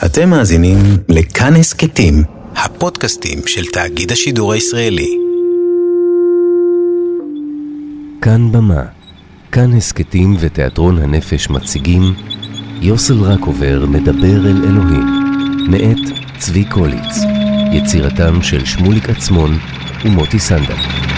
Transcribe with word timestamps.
אתם 0.00 0.30
מאזינים 0.30 0.78
לכאן 1.08 1.56
הסכתים, 1.56 2.24
הפודקאסטים 2.56 3.38
של 3.46 3.64
תאגיד 3.66 4.12
השידור 4.12 4.52
הישראלי. 4.52 5.18
כאן 8.22 8.52
במה, 8.52 8.82
כאן 9.52 9.76
הסכתים 9.76 10.36
ותיאטרון 10.40 10.98
הנפש 10.98 11.50
מציגים 11.50 12.02
יוסל 12.80 13.14
רקובר 13.14 13.86
מדבר 13.86 14.50
אל 14.50 14.64
אלוהים, 14.64 15.06
מאת 15.70 16.18
צבי 16.38 16.64
קוליץ, 16.64 17.16
יצירתם 17.72 18.42
של 18.42 18.64
שמוליק 18.64 19.08
עצמון 19.10 19.58
ומוטי 20.04 20.38
סנדל. 20.38 21.11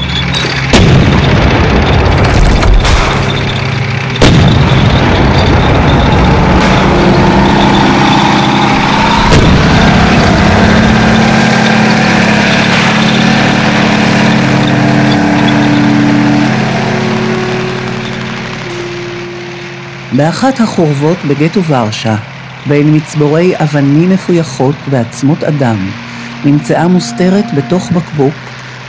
באחת 20.17 20.61
החורבות 20.61 21.19
בגטו 21.29 21.65
ורשה, 21.65 22.17
בין 22.69 22.97
מצבורי 22.97 23.55
אבנים 23.57 24.11
מפויחות 24.11 24.75
ועצמות 24.91 25.45
אדם, 25.45 25.91
נמצאה 26.45 26.89
מוסתרת 26.89 27.45
בתוך 27.57 27.93
בקבוק 27.93 28.35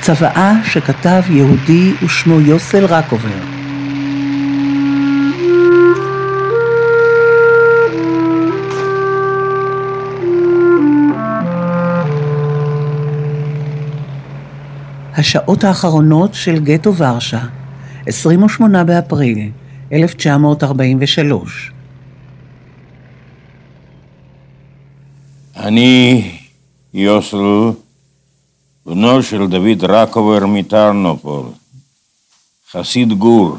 צוואה 0.02 0.54
שכתב 0.64 1.22
יהודי 1.30 1.94
ושמו 2.04 2.40
יוסל 2.40 2.86
רקובר. 2.86 3.30
השעות 15.18 15.64
האחרונות 15.64 16.34
של 16.34 16.60
גטו 16.60 16.96
ורשה, 16.96 17.40
28 18.08 18.84
באפריל 18.84 19.50
1943. 19.92 21.72
אני 25.56 26.32
יוסל, 26.94 27.38
בנו 28.86 29.24
של 29.24 29.48
דוד 29.48 29.84
רקובר 29.84 30.46
מטרנופול, 30.46 31.46
חסיד 32.72 33.14
גור, 33.14 33.58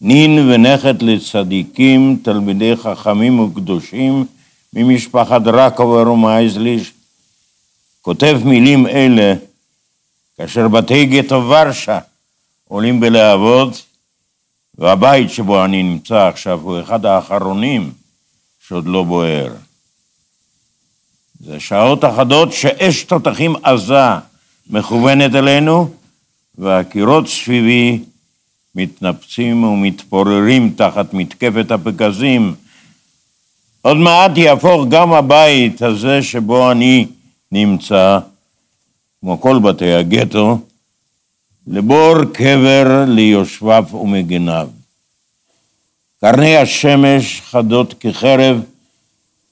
נין 0.00 0.38
ונכד 0.38 1.02
לצדיקים, 1.02 2.18
תלמידי 2.22 2.76
חכמים 2.76 3.40
וקדושים 3.40 4.26
ממשפחת 4.72 5.40
רקובר 5.46 6.12
ומייזליש, 6.12 6.92
כותב 8.02 8.40
מילים 8.44 8.86
אלה 8.86 9.34
כאשר 10.36 10.68
בתי 10.68 11.06
גטו 11.06 11.48
ורשה 11.48 11.98
עולים 12.68 13.00
בלהבות 13.00 13.87
והבית 14.78 15.30
שבו 15.30 15.64
אני 15.64 15.82
נמצא 15.82 16.26
עכשיו 16.26 16.60
הוא 16.60 16.80
אחד 16.80 17.06
האחרונים 17.06 17.92
שעוד 18.68 18.86
לא 18.86 19.02
בוער. 19.02 19.52
זה 21.40 21.60
שעות 21.60 22.04
אחדות 22.04 22.52
שאש 22.52 23.02
תותחים 23.02 23.56
עזה 23.62 23.94
מכוונת 24.70 25.34
אלינו, 25.34 25.90
והקירות 26.58 27.28
סביבי 27.28 27.98
מתנפצים 28.74 29.64
ומתפוררים 29.64 30.74
תחת 30.76 31.14
מתקפת 31.14 31.70
הפגזים. 31.70 32.54
עוד 33.82 33.96
מעט 33.96 34.30
יהפוך 34.36 34.86
גם 34.88 35.12
הבית 35.12 35.82
הזה 35.82 36.22
שבו 36.22 36.70
אני 36.70 37.06
נמצא, 37.52 38.18
כמו 39.20 39.40
כל 39.40 39.58
בתי 39.58 39.94
הגטו, 39.94 40.58
לבור 41.70 42.14
קבר 42.32 43.04
ליושביו 43.08 43.84
ומגיניו. 43.92 44.68
קרני 46.20 46.56
השמש 46.56 47.40
חדות 47.40 47.94
כחרב, 48.00 48.60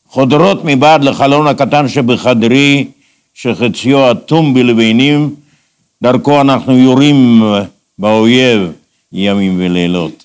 חודרות 0.08 0.58
מבעד 0.64 1.04
לחלון 1.04 1.46
הקטן 1.46 1.88
שבחדרי, 1.88 2.88
שחציו 3.34 4.10
אטום 4.10 4.54
בלבנים, 4.54 5.34
דרכו 6.02 6.40
אנחנו 6.40 6.78
יורים 6.78 7.42
באויב 7.98 8.72
ימים 9.12 9.56
ולילות. 9.60 10.24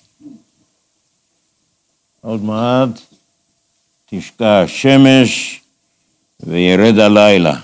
עוד 2.22 2.44
מעט 2.44 2.90
תשקע 4.10 4.62
השמש 4.62 5.62
וירד 6.40 7.00
הלילה. 7.00 7.56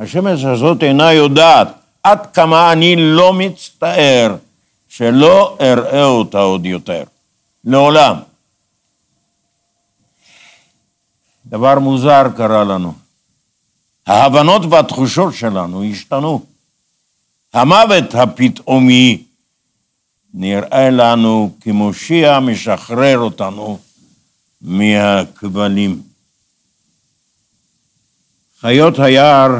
השמש 0.00 0.44
הזאת 0.44 0.82
אינה 0.82 1.12
יודעת 1.12 1.79
עד 2.02 2.26
כמה 2.34 2.72
אני 2.72 2.96
לא 2.98 3.32
מצטער 3.32 4.36
שלא 4.88 5.56
אראה 5.60 6.04
אותה 6.04 6.38
עוד 6.38 6.66
יותר. 6.66 7.04
לעולם. 7.64 8.16
דבר 11.46 11.78
מוזר 11.78 12.22
קרה 12.36 12.64
לנו. 12.64 12.94
ההבנות 14.06 14.62
והתחושות 14.70 15.34
שלנו 15.34 15.84
השתנו. 15.84 16.44
המוות 17.52 18.14
הפתאומי 18.14 19.22
נראה 20.34 20.90
לנו 20.90 21.56
כמושיע 21.60 22.40
משחרר 22.40 23.18
אותנו 23.18 23.78
מהכבלים. 24.60 26.02
חיות 28.60 28.98
היער 28.98 29.50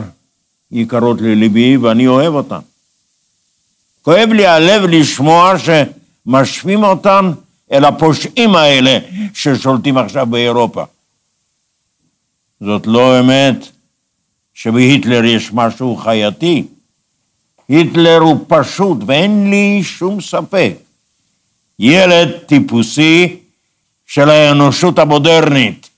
יקרות 0.73 1.21
לליבי 1.21 1.77
ואני 1.77 2.07
אוהב 2.07 2.35
אותן. 2.35 2.59
כואב 4.03 4.29
לי 4.29 4.47
הלב 4.47 4.83
לשמוע 4.83 5.55
שמשווים 5.59 6.85
אותן 6.85 7.33
אל 7.73 7.85
הפושעים 7.85 8.57
האלה 8.57 8.99
ששולטים 9.35 9.99
עכשיו 9.99 10.27
באירופה. 10.27 10.85
זאת 12.61 12.87
לא 12.87 13.21
אמת 13.21 13.69
שבהיטלר 14.55 15.25
יש 15.25 15.53
משהו 15.53 15.97
חייתי. 15.97 16.65
היטלר 17.69 18.19
הוא 18.19 18.45
פשוט, 18.49 18.99
ואין 19.07 19.51
לי 19.51 19.81
שום 19.83 20.21
ספק, 20.21 20.75
ילד 21.79 22.29
טיפוסי 22.47 23.37
של 24.07 24.31
האנושות 24.31 24.99
המודרנית. 24.99 25.90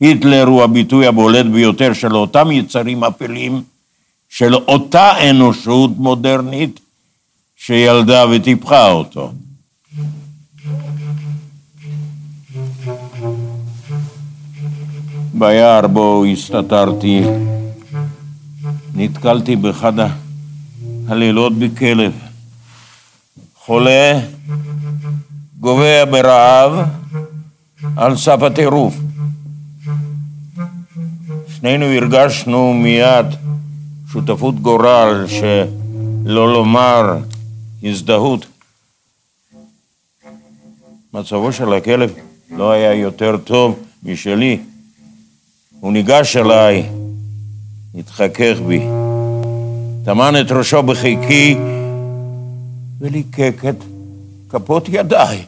היטלר 0.00 0.46
הוא 0.46 0.62
הביטוי 0.62 1.06
הבולט 1.06 1.46
ביותר 1.46 1.92
של 1.92 2.16
אותם 2.16 2.50
יצרים 2.50 3.04
אפלים, 3.04 3.62
של 4.28 4.54
אותה 4.54 5.30
אנושות 5.30 5.90
מודרנית 5.96 6.80
שילדה 7.56 8.24
וטיפחה 8.30 8.90
אותו. 8.90 9.32
ביער 15.34 15.86
בו 15.86 16.24
הסתתרתי, 16.24 17.22
נתקלתי 18.94 19.56
באחד 19.56 19.92
הלילות 21.08 21.58
בכלב. 21.58 22.12
חולה, 23.54 24.20
גובע 25.60 26.04
ברעב, 26.04 26.72
על 27.96 28.16
סף 28.16 28.42
הטירוף. 28.42 29.03
שנינו 31.64 31.86
הרגשנו 31.86 32.74
מיד 32.74 33.26
שותפות 34.12 34.60
גורל, 34.60 35.24
שלא 35.28 36.52
לומר 36.52 37.18
הזדהות. 37.82 38.46
מצבו 41.12 41.52
של 41.52 41.72
הכלב 41.72 42.12
לא 42.50 42.70
היה 42.72 42.94
יותר 42.94 43.36
טוב 43.36 43.78
משלי. 44.02 44.60
הוא 45.80 45.92
ניגש 45.92 46.36
אליי, 46.36 46.88
התחכך 47.94 48.56
בי, 48.66 48.80
טמן 50.04 50.34
את 50.40 50.52
ראשו 50.52 50.82
בחיקי 50.82 51.56
וליקק 53.00 53.54
את 53.68 53.84
כפות 54.48 54.88
ידיי. 54.88 55.44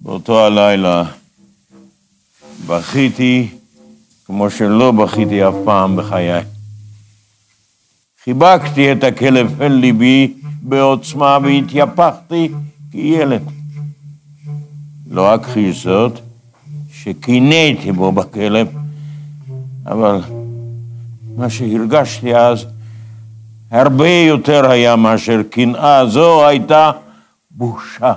באותו 0.00 0.46
הלילה 0.46 1.04
בכיתי 2.68 3.48
כמו 4.26 4.50
שלא 4.50 4.90
בכיתי 4.90 5.48
אף 5.48 5.54
פעם 5.64 5.96
בחיי. 5.96 6.42
חיבקתי 8.24 8.92
את 8.92 9.04
הכלב 9.04 9.62
אל 9.62 9.72
ליבי 9.72 10.34
בעוצמה 10.62 11.38
והתייפחתי 11.42 12.48
כילד. 12.90 13.42
לא 15.10 15.34
אכחיש 15.34 15.84
זאת, 15.84 16.20
שקינאתי 16.92 17.92
בו 17.92 18.12
בכלב, 18.12 18.68
אבל 19.86 20.20
מה 21.36 21.50
שהרגשתי 21.50 22.36
אז 22.36 22.66
הרבה 23.70 24.08
יותר 24.08 24.70
היה 24.70 24.96
מאשר 24.96 25.42
קנאה, 25.50 26.06
זו 26.06 26.46
הייתה 26.46 26.90
בושה. 27.50 28.12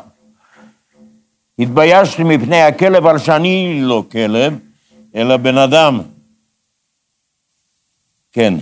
התביישתי 1.61 2.23
מפני 2.23 2.61
הכלב 2.61 3.05
על 3.05 3.19
שאני 3.19 3.81
לא 3.81 4.03
כלב, 4.11 4.53
אלא 5.15 5.37
בן 5.37 5.57
אדם. 5.57 6.01
כן, 8.31 8.53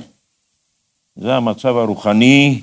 זה 1.15 1.35
המצב 1.35 1.77
הרוחני 1.77 2.61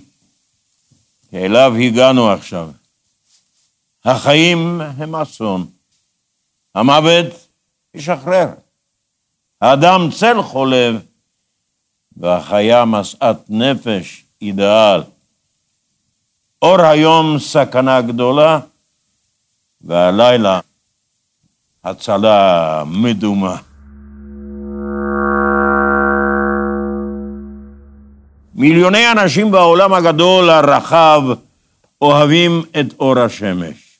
שאליו 1.30 1.74
הגענו 1.74 2.30
עכשיו. 2.30 2.70
החיים 4.04 4.80
הם 4.80 5.14
אסון, 5.14 5.66
המוות 6.74 7.26
ישחרר. 7.94 8.48
האדם 9.60 10.08
צל 10.18 10.42
חולב, 10.42 10.96
והחיה 12.16 12.84
משאת 12.84 13.36
נפש 13.48 14.24
אידאל. 14.42 15.02
אור 16.62 16.80
היום 16.80 17.38
סכנה 17.38 18.00
גדולה, 18.00 18.60
והלילה 19.84 20.60
הצלה 21.84 22.82
מדומה. 22.86 23.56
מיליוני 28.54 29.12
אנשים 29.12 29.50
בעולם 29.50 29.92
הגדול 29.92 30.50
הרחב 30.50 31.22
אוהבים 32.00 32.62
את 32.80 32.86
אור 33.00 33.18
השמש. 33.18 33.98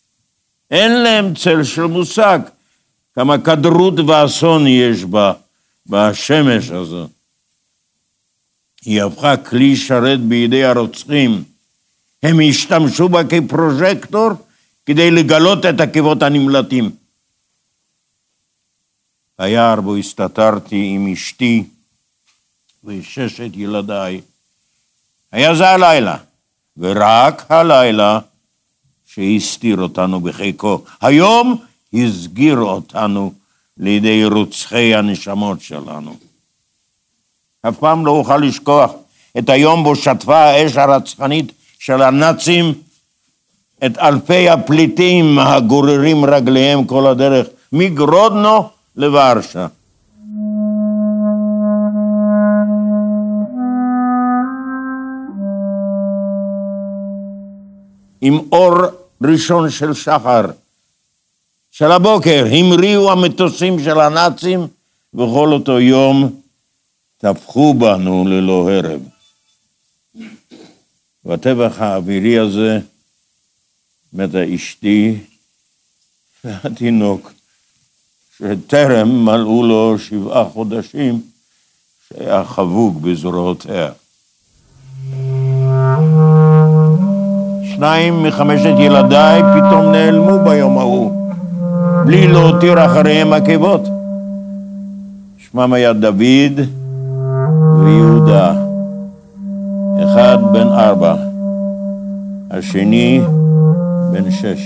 אין 0.71 1.03
להם 1.03 1.35
צל 1.35 1.65
של 1.65 1.85
מושג 1.85 2.39
כמה 3.15 3.39
כדרות 3.39 3.95
ואסון 4.01 4.67
יש 4.67 5.05
בה, 5.05 5.33
בשמש 5.87 6.71
הזו. 6.71 7.09
היא 8.85 9.03
הפכה 9.03 9.37
כלי 9.37 9.77
שרת 9.77 10.21
בידי 10.21 10.65
הרוצחים. 10.65 11.45
הם 12.23 12.41
השתמשו 12.49 13.09
בה 13.09 13.25
כפרוז'קטור 13.25 14.31
כדי 14.87 15.11
לגלות 15.11 15.67
את 15.67 15.81
עקבות 15.81 16.23
הנמלטים. 16.23 16.91
היער 19.39 19.81
בו 19.81 19.97
הסתתרתי 19.97 20.91
עם 20.95 21.13
אשתי 21.13 21.65
וששת 22.85 23.51
ילדיי. 23.55 24.21
היה 25.33 25.55
זה 25.55 25.69
הלילה, 25.69 26.17
ורק 26.77 27.45
הלילה 27.49 28.19
שהסתיר 29.07 29.81
אותנו 29.81 30.21
בחיקו. 30.21 30.85
היום 31.01 31.65
הסגיר 31.95 32.59
אותנו 32.59 33.33
לידי 33.79 34.25
רוצחי 34.25 34.95
הנשמות 34.95 35.61
שלנו. 35.61 36.17
אף 37.69 37.79
פעם 37.79 38.07
לא 38.07 38.11
אוכל 38.11 38.37
לשכוח 38.37 38.93
את 39.39 39.49
היום 39.49 39.85
בו 39.85 39.97
שטפה 39.97 40.39
האש 40.39 40.77
הרצחנית 40.77 41.53
של 41.79 42.03
הנאצים 42.03 42.75
את 43.85 43.99
אלפי 43.99 44.49
הפליטים 44.49 45.39
הגוררים 45.39 46.25
רגליהם 46.25 46.85
כל 46.85 47.07
הדרך 47.07 47.47
מגרודנו 47.73 48.69
לוורשה. 48.97 49.67
עם 58.21 58.39
אור 58.53 58.75
ראשון 59.23 59.71
של 59.71 59.95
שחר, 59.95 60.45
של 61.71 61.93
הבוקר, 61.93 62.45
המריאו 62.51 63.13
המטוסים 63.13 63.85
של 63.85 64.01
הנאצים, 64.01 64.67
וכל 65.15 65.53
אותו 65.53 65.81
יום 65.81 66.31
טבחו 67.19 67.75
בנו 67.75 68.25
ללא 68.29 68.71
הרב. 68.71 69.01
בטבח 71.25 71.81
האווירי 71.81 72.39
הזה 72.39 72.79
מתה 74.17 74.55
אשתי 74.55 75.19
והתינוק, 76.45 77.33
שטרם 78.37 79.25
מלאו 79.25 79.63
לו 79.67 79.99
שבעה 79.99 80.45
חודשים, 80.45 81.21
שהיה 82.09 82.45
חבוק 82.45 82.97
בזרועותיה. 82.97 83.89
שניים 87.75 88.23
מחמשת 88.23 88.75
ילדיי 88.79 89.43
פתאום 89.43 89.93
נעלמו 89.93 90.45
ביום 90.45 90.79
ההוא, 90.79 91.33
בלי 92.05 92.29
להותיר 92.29 92.87
אחריהם 92.87 93.33
עקבות. 93.33 93.83
שמם 95.39 95.73
היה 95.73 95.93
דוד 95.93 96.61
ויהודה, 97.81 98.55
אחד 100.05 100.39
בן 100.53 100.69
ארבע, 100.69 101.15
השני 102.51 103.21
בן 104.13 104.31
שש. 104.31 104.61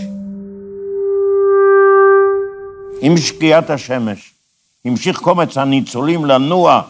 עם 3.00 3.16
שקיעת 3.16 3.70
השמש 3.70 4.32
המשיך 4.84 5.18
קומץ 5.18 5.56
הניצולים 5.56 6.24
לנוע 6.24 6.82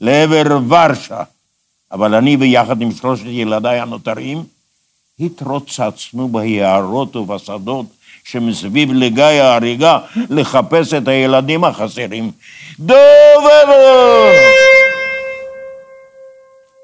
לעבר 0.00 0.58
ורשה, 0.68 1.22
אבל 1.92 2.14
אני 2.14 2.36
ויחד 2.36 2.82
עם 2.82 2.92
שלושת 2.92 3.24
ילדיי 3.26 3.80
הנותרים 3.80 4.44
התרוצצנו 5.20 6.28
ביערות 6.28 7.16
ובשדות 7.16 7.86
שמסביב 8.24 8.92
לגיא 8.92 9.24
ההריגה 9.24 9.98
לחפש 10.30 10.94
את 10.94 11.08
הילדים 11.08 11.64
החסרים. 11.64 12.30
דובר! 12.78 13.72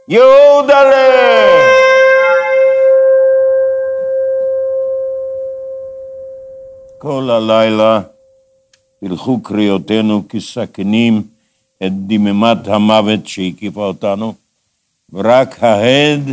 יהודלה! 0.09 1.22
כל 7.03 7.31
הלילה 7.31 8.01
הלכו 9.03 9.43
קריאותינו 9.43 10.23
כסכנים 10.29 11.23
את 11.87 11.93
דממת 12.07 12.69
המוות 12.69 13.27
שהקיפה 13.27 13.87
אותנו, 13.87 14.35
ורק 15.13 15.63
ההד 15.63 16.31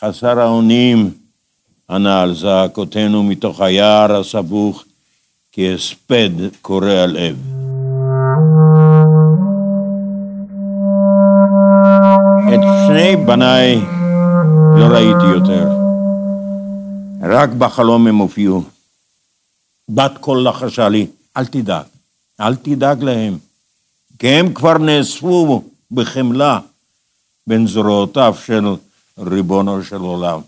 חסר 0.00 0.40
האונים 0.40 1.10
ענה 1.90 2.22
על 2.22 2.34
זעקותינו 2.34 3.22
מתוך 3.22 3.60
היער 3.60 4.16
הסבוך 4.16 4.84
כהספד 5.52 6.30
קורע 6.62 7.06
לב. 7.06 7.36
את 12.54 12.60
שני 12.86 13.16
בניי 13.16 13.80
לא 14.76 14.84
ראיתי 14.84 15.26
יותר. 15.34 15.79
רק 17.20 17.50
בחלום 17.50 18.06
הם 18.06 18.16
הופיעו. 18.16 18.62
בת 19.88 20.18
קול 20.20 20.48
לחשה 20.48 20.88
לי, 20.88 21.06
אל 21.36 21.46
תדאג, 21.46 21.84
אל 22.40 22.56
תדאג 22.56 23.02
להם, 23.02 23.38
כי 24.18 24.28
הם 24.28 24.54
כבר 24.54 24.78
נאספו 24.78 25.64
בחמלה 25.90 26.60
בין 27.46 27.66
זרועותיו 27.66 28.34
של 28.46 28.64
ריבונו 29.18 29.84
של 29.84 29.96
עולם. 29.96 30.40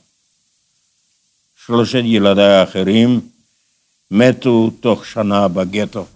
שלושת 1.67 2.02
ילדיי 2.05 2.55
האחרים 2.55 3.21
מתו 4.11 4.71
תוך 4.81 5.07
שנה 5.07 5.49
בגטו. 5.49 6.07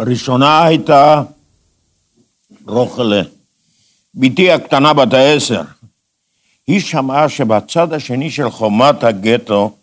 הראשונה 0.00 0.64
הייתה 0.64 1.22
רוחלה, 2.66 3.22
בתי 4.14 4.50
הקטנה 4.50 4.92
בת 4.92 5.12
העשר. 5.12 5.62
היא 6.66 6.80
שמעה 6.80 7.28
שבצד 7.28 7.92
השני 7.92 8.30
של 8.30 8.50
חומת 8.50 9.04
הגטו 9.04 9.76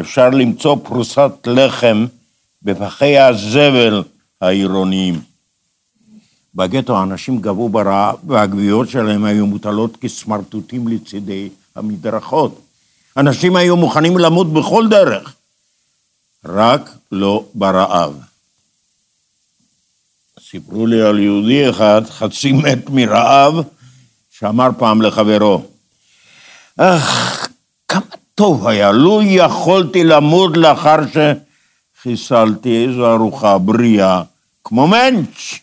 אפשר 0.00 0.30
למצוא 0.30 0.76
פרוסת 0.82 1.30
לחם 1.46 2.06
בפחי 2.62 3.18
הזבל 3.18 4.02
העירוניים. 4.40 5.20
בגטו 6.54 6.98
האנשים 6.98 7.40
גבו 7.40 7.68
ברעב 7.68 8.30
והגביעות 8.30 8.88
שלהם 8.88 9.24
היו 9.24 9.46
מוטלות 9.46 9.96
כסמרטוטים 9.96 10.88
לצידי 10.88 11.48
המדרכות. 11.76 12.60
אנשים 13.16 13.56
היו 13.56 13.76
מוכנים 13.76 14.18
למות 14.18 14.52
בכל 14.52 14.88
דרך, 14.88 15.34
רק 16.44 16.90
לא 17.12 17.44
ברעב. 17.54 18.20
סיפרו 20.50 20.86
לי 20.86 21.02
על 21.02 21.18
יהודי 21.18 21.70
אחד, 21.70 22.02
חצי 22.10 22.52
מת 22.52 22.90
מרעב, 22.90 23.54
שאמר 24.30 24.68
פעם 24.78 25.02
לחברו, 25.02 25.62
אך, 26.76 27.48
כמה 27.88 28.00
טוב 28.34 28.66
היה, 28.66 28.92
לו 28.92 29.22
יכולתי 29.22 30.04
למות 30.04 30.56
לאחר 30.56 30.96
שחיסלתי 32.00 32.86
איזו 32.86 33.12
ארוחה 33.12 33.58
בריאה, 33.58 34.22
כמו 34.64 34.86
מענץ'. 34.86 35.58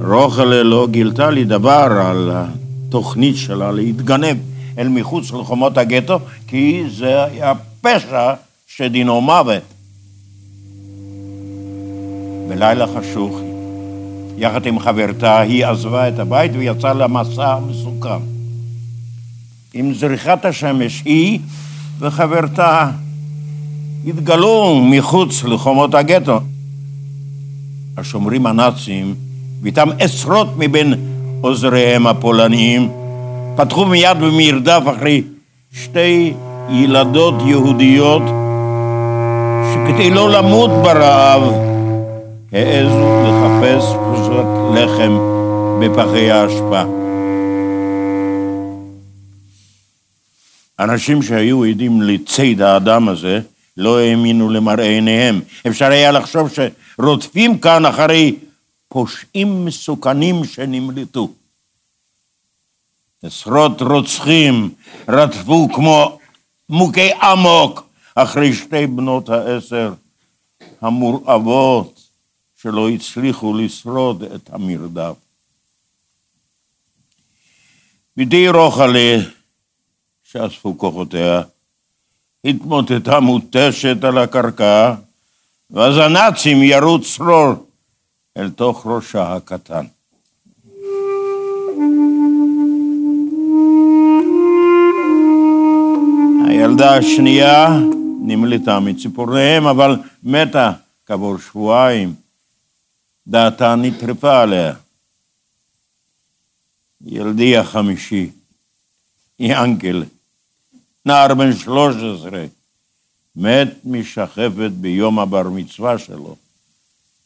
רוחלה 0.00 0.62
לא 0.62 0.86
גילתה 0.90 1.30
לי 1.30 1.44
דבר 1.44 1.88
על 2.06 2.30
התוכנית 2.34 3.36
שלה 3.36 3.72
להתגנב 3.72 4.36
אל 4.78 4.88
מחוץ 4.88 5.32
לחומות 5.32 5.78
הגטו, 5.78 6.18
כי 6.48 6.84
זה 6.90 7.24
היה 7.24 7.52
פשע 7.80 8.34
שדינו 8.66 9.20
מוות. 9.20 9.75
בלילה 12.48 12.86
חשוך, 12.86 13.40
יחד 14.38 14.66
עם 14.66 14.78
חברתה, 14.78 15.40
היא 15.40 15.66
עזבה 15.66 16.08
את 16.08 16.18
הבית 16.18 16.52
ויצאה 16.54 16.94
למסע 16.94 17.58
מסוכן. 17.68 18.22
עם 19.74 19.94
זריחת 19.94 20.44
השמש, 20.44 21.02
היא 21.04 21.38
וחברתה 21.98 22.90
התגלו 24.06 24.80
מחוץ 24.84 25.44
לחומות 25.44 25.94
הגטו. 25.94 26.40
השומרים 27.96 28.46
הנאצים, 28.46 29.14
ואיתם 29.62 29.88
עשרות 29.98 30.48
מבין 30.58 30.94
עוזריהם 31.40 32.06
הפולניים, 32.06 32.90
פתחו 33.56 33.86
מיד 33.86 34.18
במרדף 34.20 34.82
אחרי 34.96 35.22
שתי 35.72 36.32
ילדות 36.70 37.34
יהודיות 37.46 38.22
שכדי 39.72 40.10
לא 40.10 40.30
למות 40.30 40.70
ברעב 40.70 41.42
העזו 42.52 43.22
לחפש 43.24 43.84
פרוסות 43.94 44.46
לחם 44.74 45.18
בפחי 45.80 46.30
האשפה. 46.30 46.82
אנשים 50.78 51.22
שהיו 51.22 51.64
עדים 51.64 52.02
לציד 52.02 52.62
האדם 52.62 53.08
הזה 53.08 53.40
לא 53.76 53.98
האמינו 53.98 54.50
למראה 54.50 54.84
עיניהם. 54.84 55.40
אפשר 55.66 55.90
היה 55.90 56.12
לחשוב 56.12 56.48
שרודפים 56.54 57.58
כאן 57.58 57.86
אחרי 57.86 58.36
פושעים 58.88 59.64
מסוכנים 59.64 60.44
שנמלטו. 60.44 61.32
עשרות 63.22 63.82
רוצחים 63.82 64.70
רדפו 65.08 65.68
כמו 65.74 66.18
מוכי 66.68 67.10
אמוק 67.32 67.88
אחרי 68.14 68.54
שתי 68.54 68.86
בנות 68.86 69.28
העשר 69.28 69.92
המורעבות 70.80 71.95
שלא 72.62 72.88
הצליחו 72.88 73.54
לשרוד 73.54 74.22
את 74.22 74.50
המרדף. 74.52 75.14
בדי 78.16 78.48
רוחלה, 78.48 79.16
שאספו 80.24 80.78
כוחותיה, 80.78 81.42
התמוטטה 82.44 83.20
מותשת 83.20 84.04
על 84.04 84.18
הקרקע, 84.18 84.94
ואז 85.70 85.96
הנאצים 85.96 86.62
ירו 86.62 87.00
צרור 87.00 87.52
אל 88.36 88.50
תוך 88.50 88.86
ראשה 88.86 89.34
הקטן. 89.34 89.86
הילדה 96.48 96.96
השנייה 96.96 97.78
נמלטה 98.22 98.80
מציפוריהם, 98.80 99.66
אבל 99.66 99.96
מתה 100.22 100.72
כעבור 101.06 101.38
שבועיים. 101.38 102.25
דעתה 103.28 103.74
נטרפה 103.76 104.42
עליה. 104.42 104.74
ילדי 107.04 107.56
החמישי, 107.56 108.30
ינקל, 109.38 110.04
נער 111.06 111.34
בן 111.34 111.56
שלוש 111.56 111.94
עשרה, 111.96 112.44
מת 113.36 113.68
משחפת 113.84 114.70
ביום 114.80 115.18
הבר 115.18 115.42
מצווה 115.42 115.98
שלו, 115.98 116.36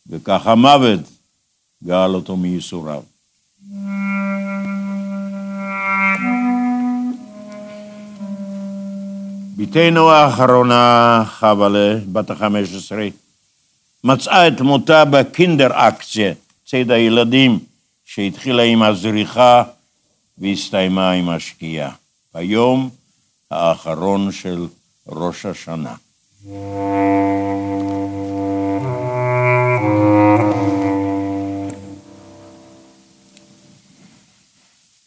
וכך 0.07 0.47
המוות 0.47 1.01
גאל 1.85 2.15
אותו 2.15 2.37
מייסוריו. 2.37 3.03
בתנו 9.57 10.11
האחרונה, 10.11 11.23
חבלה, 11.27 11.99
בת 12.13 12.31
החמש 12.31 12.75
עשרה, 12.75 13.09
מצאה 14.05 14.49
את 14.49 14.61
מותה 14.61 15.05
בקינדר 15.05 15.69
אקציה, 15.73 16.33
ציד 16.67 16.91
הילדים, 16.91 17.59
שהתחילה 18.05 18.63
עם 18.63 18.83
הזריחה 18.83 19.63
והסתיימה 20.39 21.11
עם 21.11 21.29
השקיעה. 21.29 21.91
ביום 22.35 22.91
האחרון 23.51 24.33
של 24.33 24.67
ראש 25.09 25.47
השנה. 25.47 25.95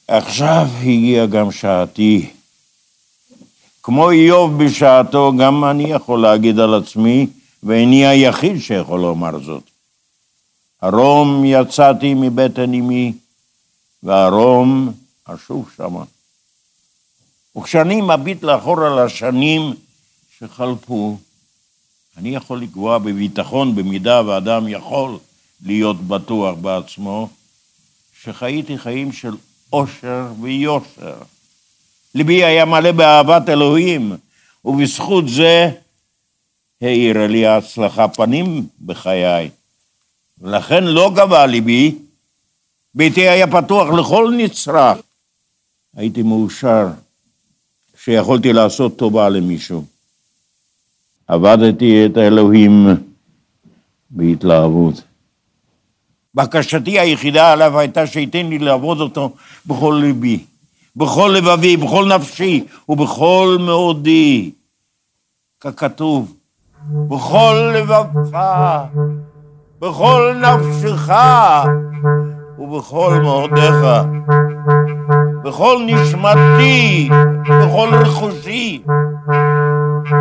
עכשיו 0.07 0.67
הגיעה 0.81 1.25
גם 1.25 1.51
שעתי. 1.51 2.29
כמו 3.83 4.11
איוב 4.11 4.63
בשעתו, 4.63 5.33
גם 5.39 5.65
אני 5.65 5.83
יכול 5.83 6.21
להגיד 6.21 6.59
על 6.59 6.73
עצמי, 6.73 7.27
ואיני 7.63 8.05
היחיד 8.05 8.61
שיכול 8.61 9.01
לומר 9.01 9.43
זאת. 9.43 9.63
הרום 10.81 11.45
יצאתי 11.45 12.13
מבטן 12.13 12.73
אמי, 12.73 13.13
והרום 14.03 14.93
אשוב 15.25 15.71
שמה. 15.77 16.03
וכשאני 17.57 18.01
מביט 18.01 18.43
לאחור 18.43 18.83
על 18.83 18.99
השנים 18.99 19.73
שחלפו, 20.39 21.17
אני 22.17 22.35
יכול 22.35 22.61
לקבוע 22.61 22.97
בביטחון, 22.97 23.75
במידה 23.75 24.21
ואדם 24.25 24.67
יכול 24.67 25.17
להיות 25.65 26.01
בטוח 26.01 26.55
בעצמו, 26.61 27.29
שחייתי 28.23 28.77
חיים 28.77 29.11
של 29.11 29.33
עושר 29.69 30.25
ויושר. 30.41 31.15
ליבי 32.15 32.43
היה 32.43 32.65
מלא 32.65 32.91
באהבת 32.91 33.49
אלוהים, 33.49 34.15
ובזכות 34.65 35.29
זה 35.29 35.71
האירה 36.83 37.27
לי 37.27 37.45
ההצלחה 37.45 38.07
פנים 38.07 38.67
בחיי. 38.85 39.49
ולכן 40.41 40.83
לא 40.83 41.11
גבה 41.15 41.45
ליבי, 41.45 41.95
ביתי 42.95 43.29
היה 43.29 43.47
פתוח 43.47 43.89
לכל 43.99 44.33
נצרך. 44.37 44.97
הייתי 45.95 46.23
מאושר 46.23 46.87
שיכולתי 48.03 48.53
לעשות 48.53 48.97
טובה 48.97 49.29
למישהו. 49.29 49.85
עבדתי 51.27 52.05
את 52.05 52.17
האלוהים 52.17 52.87
בהתלהבות. 54.09 55.01
בקשתי 56.35 56.99
היחידה 56.99 57.51
עליו 57.51 57.79
הייתה 57.79 58.07
שייתן 58.07 58.45
לי 58.45 58.59
לעבוד 58.59 58.99
אותו 58.99 59.35
בכל 59.65 59.99
ליבי, 60.01 60.39
בכל 60.95 61.35
לבבי, 61.37 61.77
בכל 61.77 62.05
נפשי 62.15 62.63
ובכל 62.89 63.57
מאודי. 63.59 64.51
ככתוב, 65.59 66.33
בכל 66.89 67.71
לבבך, 67.75 68.39
בכל 69.81 70.35
נפשך 70.41 71.13
ובכל 72.59 73.19
מאודיך, 73.23 73.85
בכל 75.43 75.77
נשמתי, 75.85 77.09
בכל 77.49 77.89
רכושי 77.91 78.83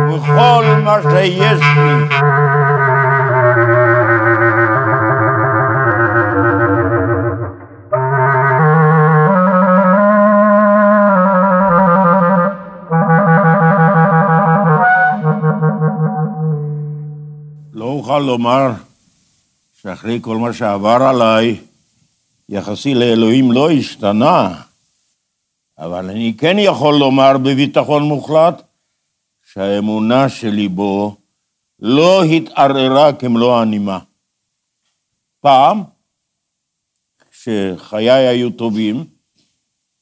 ובכל 0.09 0.63
מה 0.83 0.97
שיש 1.01 1.61
לי. 1.61 2.17
לומר 18.23 18.71
שאחרי 19.81 20.19
כל 20.21 20.37
מה 20.37 20.53
שעבר 20.53 21.03
עליי, 21.09 21.61
יחסי 22.49 22.93
לאלוהים 22.93 23.51
לא 23.51 23.71
השתנה, 23.71 24.61
אבל 25.77 26.09
אני 26.09 26.33
כן 26.37 26.55
יכול 26.59 26.95
לומר 26.95 27.37
בביטחון 27.37 28.03
מוחלט 28.03 28.61
שהאמונה 29.53 30.29
שלי 30.29 30.67
בו 30.67 31.15
לא 31.79 32.23
התערערה 32.23 33.13
כמלוא 33.13 33.57
הנימה. 33.57 33.99
פעם, 35.41 35.83
כשחיי 37.31 38.11
היו 38.11 38.49
טובים, 38.51 39.05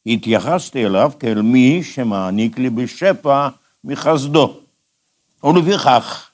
התייחסתי 0.06 0.86
אליו 0.86 1.12
כאל 1.20 1.42
מי 1.42 1.84
שמעניק 1.84 2.58
לי 2.58 2.70
בשפע 2.70 3.50
מחסדו, 3.84 4.58
ולפיכך, 5.44 6.31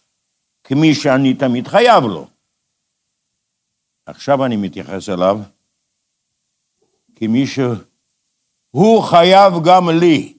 כמי 0.67 0.95
שאני 0.95 1.33
תמיד 1.33 1.67
חייב 1.67 2.03
לו. 2.03 2.27
עכשיו 4.05 4.45
אני 4.45 4.55
מתייחס 4.55 5.09
אליו 5.09 5.39
כמי 7.15 7.47
שהוא 7.47 9.03
חייב 9.03 9.53
גם 9.65 9.89
לי, 9.89 10.33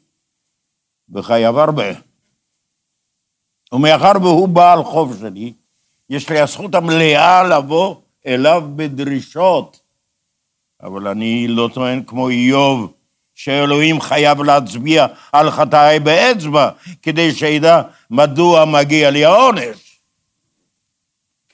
וחייב 1.10 1.58
הרבה. 1.58 1.84
ומאחר 3.72 4.12
והוא 4.22 4.48
בעל 4.48 4.84
חוב 4.84 5.16
שלי, 5.20 5.52
יש 6.10 6.30
לי 6.30 6.40
הזכות 6.40 6.74
המלאה 6.74 7.42
לבוא 7.42 7.96
אליו 8.26 8.62
בדרישות. 8.76 9.80
אבל 10.82 11.08
אני 11.08 11.48
לא 11.48 11.68
טוען 11.74 12.02
כמו 12.06 12.28
איוב, 12.28 12.92
שאלוהים 13.34 14.00
חייב 14.00 14.42
להצביע 14.42 15.06
על 15.32 15.50
חטאי 15.50 16.00
באצבע, 16.00 16.70
כדי 17.02 17.34
שידע 17.34 17.82
מדוע 18.10 18.64
מגיע 18.64 19.10
לי 19.10 19.24
העונש. 19.24 19.87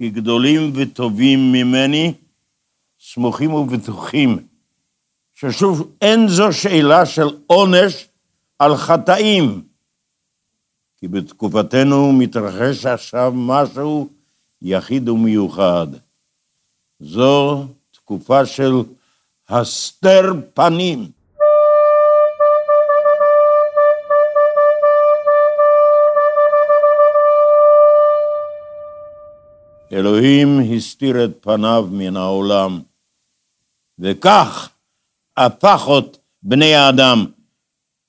כי 0.05 0.11
גדולים 0.11 0.73
וטובים 0.75 1.53
ממני 1.53 2.13
סמוכים 3.01 3.55
ובטוחים, 3.55 4.47
ששוב 5.35 5.93
אין 6.01 6.29
זו 6.29 6.53
שאלה 6.53 7.07
של 7.07 7.27
עונש 7.47 8.09
על 8.59 8.77
חטאים, 8.77 9.63
כי 10.99 11.09
בתקופתנו 11.09 12.13
מתרחש 12.13 12.87
עכשיו 12.87 13.33
משהו 13.35 14.09
יחיד 14.63 15.09
ומיוחד. 15.09 15.87
זו 17.01 17.67
תקופה 17.91 18.47
של 18.47 18.73
הסתר 19.49 20.33
פנים. 20.55 21.11
אלוהים 29.95 30.61
הסתיר 30.77 31.25
את 31.25 31.31
פניו 31.41 31.89
מן 31.91 32.17
העולם, 32.17 32.81
וכך 33.99 34.71
הפך 35.37 35.89
בני 36.43 36.75
האדם 36.75 37.27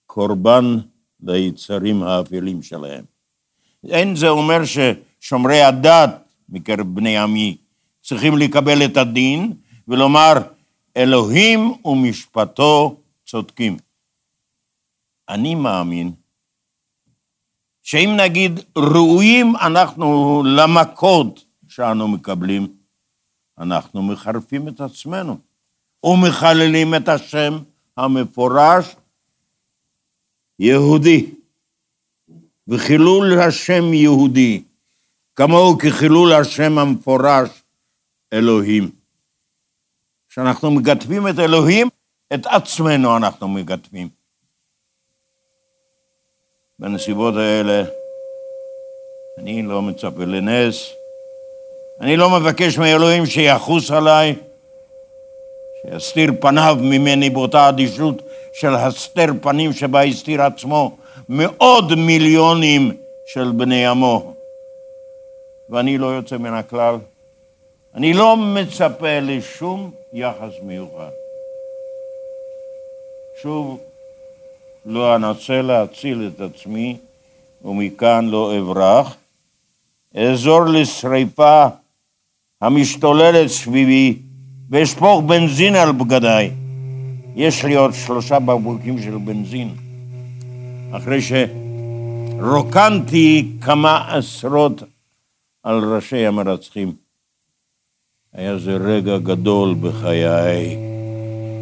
קורבן 0.05 0.77
ליצרים 1.23 2.03
האפלים 2.03 2.63
שלהם. 2.63 3.03
אין 3.89 4.15
זה 4.15 4.29
אומר 4.29 4.59
ששומרי 4.65 5.61
הדת 5.61 6.09
מקרב 6.49 6.95
בני 6.95 7.17
עמי 7.17 7.57
צריכים 8.01 8.37
לקבל 8.37 8.85
את 8.85 8.97
הדין 8.97 9.53
ולומר 9.87 10.33
אלוהים 10.97 11.73
ומשפטו 11.85 12.95
צודקים. 13.25 13.77
אני 15.29 15.55
מאמין 15.55 16.11
שאם 17.83 18.13
נגיד 18.17 18.59
ראויים 18.77 19.55
אנחנו 19.55 20.43
למכות 20.45 21.44
שאנו 21.75 22.07
מקבלים, 22.07 22.67
אנחנו 23.57 24.03
מחרפים 24.03 24.67
את 24.67 24.81
עצמנו 24.81 25.37
ומחללים 26.03 26.95
את 26.95 27.09
השם 27.09 27.59
המפורש 27.97 28.95
יהודי. 30.59 31.25
וחילול 32.67 33.39
השם 33.39 33.93
יהודי, 33.93 34.63
כמוהו 35.35 35.77
כחילול 35.77 36.33
השם 36.33 36.77
המפורש 36.77 37.49
אלוהים. 38.33 38.91
כשאנחנו 40.29 40.71
מגתבים 40.71 41.27
את 41.27 41.39
אלוהים, 41.39 41.87
את 42.33 42.45
עצמנו 42.45 43.17
אנחנו 43.17 43.47
מגתבים. 43.47 44.09
בנסיבות 46.79 47.33
האלה 47.35 47.83
אני 49.37 49.61
לא 49.61 49.81
מצפה 49.81 50.25
לנס, 50.25 50.89
אני 52.01 52.17
לא 52.17 52.29
מבקש 52.29 52.77
מאלוהים 52.77 53.25
שיחוס 53.25 53.91
עליי, 53.91 54.35
שיסתיר 55.81 56.31
פניו 56.39 56.77
ממני 56.81 57.29
באותה 57.29 57.69
אדישות 57.69 58.21
של 58.53 58.75
הסתר 58.75 59.25
פנים 59.41 59.73
שבה 59.73 60.03
הסתיר 60.03 60.41
עצמו 60.41 60.97
מעוד 61.29 61.95
מיליונים 61.95 62.97
של 63.33 63.51
בני 63.51 63.87
עמו. 63.87 64.33
ואני 65.69 65.97
לא 65.97 66.07
יוצא 66.07 66.37
מן 66.37 66.53
הכלל. 66.53 66.97
אני 67.95 68.13
לא 68.13 68.37
מצפה 68.37 69.19
לשום 69.19 69.91
יחס 70.13 70.53
מיוחד. 70.63 71.09
שוב, 73.41 73.79
לא 74.85 75.15
אנסה 75.15 75.61
להציל 75.61 76.31
את 76.35 76.41
עצמי, 76.41 76.97
ומכאן 77.65 78.25
לא 78.29 78.57
אברח. 78.57 79.15
אעזור 80.17 80.65
לשריפה 80.65 81.67
המשתוללת 82.65 83.47
סביבי, 83.47 84.17
ואשפוך 84.69 85.21
בנזין 85.21 85.75
על 85.75 85.91
בגדיי. 85.91 86.51
יש 87.35 87.65
לי 87.65 87.75
עוד 87.75 87.93
שלושה 87.93 88.39
בקבוקים 88.39 89.01
של 89.01 89.17
בנזין. 89.17 89.69
אחרי 90.91 91.19
שרוקנתי 92.41 93.47
כמה 93.61 94.15
עשרות 94.15 94.83
על 95.63 95.93
ראשי 95.95 96.25
המרצחים. 96.25 96.93
היה 98.33 98.57
זה 98.57 98.71
רגע 98.75 99.17
גדול 99.17 99.75
בחיי. 99.81 100.77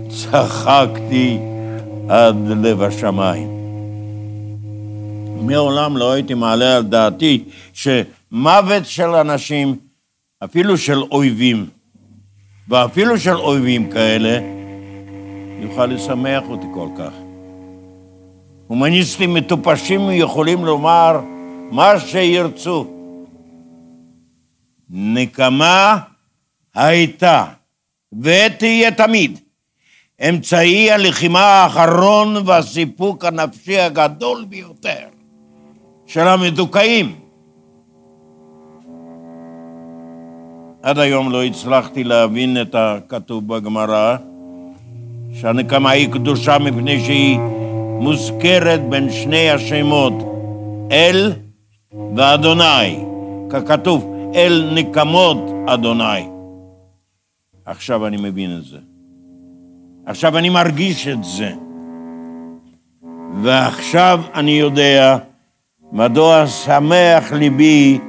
צחקתי 0.10 1.38
עד 2.10 2.36
לב 2.48 2.82
השמיים. 2.82 3.48
מעולם 5.42 5.98
לא 5.98 6.12
הייתי 6.12 6.34
מעלה 6.34 6.76
על 6.78 6.84
דעתי 6.84 7.44
שמוות 7.74 8.86
של 8.86 9.10
אנשים, 9.10 9.76
אפילו 10.44 10.78
של 10.78 11.02
אויבים, 11.12 11.70
ואפילו 12.68 13.20
של 13.20 13.36
אויבים 13.36 13.90
כאלה, 13.90 14.40
יוכל 15.60 15.86
לשמח 15.86 16.44
אותי 16.50 16.66
כל 16.74 16.88
כך. 16.98 17.12
הומניסטים 18.68 19.34
מטופשים 19.34 20.02
יכולים 20.12 20.66
לומר 20.66 21.20
מה 21.72 22.00
שירצו. 22.00 22.88
נקמה 24.90 25.98
הייתה 26.76 27.46
ותהיה 28.22 28.92
תמיד 28.92 29.40
אמצעי 30.30 30.92
הלחימה 30.92 31.40
האחרון 31.40 32.38
והסיפוק 32.46 33.26
הנפשי 33.26 33.80
הגדול 33.80 34.46
ביותר 34.50 35.08
של 36.08 36.28
המדוכאים. 36.28 37.23
עד 40.84 41.00
היום 41.00 41.32
לא 41.32 41.43
הצלחתי 41.43 42.04
להבין 42.04 42.62
את 42.62 42.76
הכתוב 42.78 43.48
בגמרא, 43.48 44.15
שהנקמה 45.34 45.89
היא 45.89 46.10
קדושה 46.12 46.58
מפני 46.60 47.06
שהיא 47.06 47.39
מוזכרת 48.00 48.89
בין 48.89 49.12
שני 49.12 49.50
השמות, 49.50 50.13
אל 50.91 51.34
ואדוני, 52.15 53.00
ככתוב, 53.50 54.15
אל 54.36 54.69
נקמות 54.74 55.38
אדוני. 55.67 56.28
עכשיו 57.65 58.08
אני 58.08 58.17
מבין 58.17 58.58
את 58.58 58.63
זה. 58.65 58.78
עכשיו 60.06 60.38
אני 60.38 60.50
מרגיש 60.50 61.08
את 61.08 61.24
זה. 61.24 61.52
ועכשיו 63.43 64.22
אני 64.34 64.52
יודע 64.52 65.17
מדוע 65.91 66.48
שמח 66.48 67.32
ליבי 67.32 68.00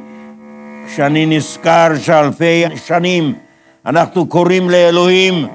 שאני 0.88 1.27
נזכר 1.27 1.88
שאלפי 1.99 2.64
שנים 2.87 3.38
אנחנו 3.87 4.29
קוראים 4.29 4.70
לאלוהים 4.70 5.49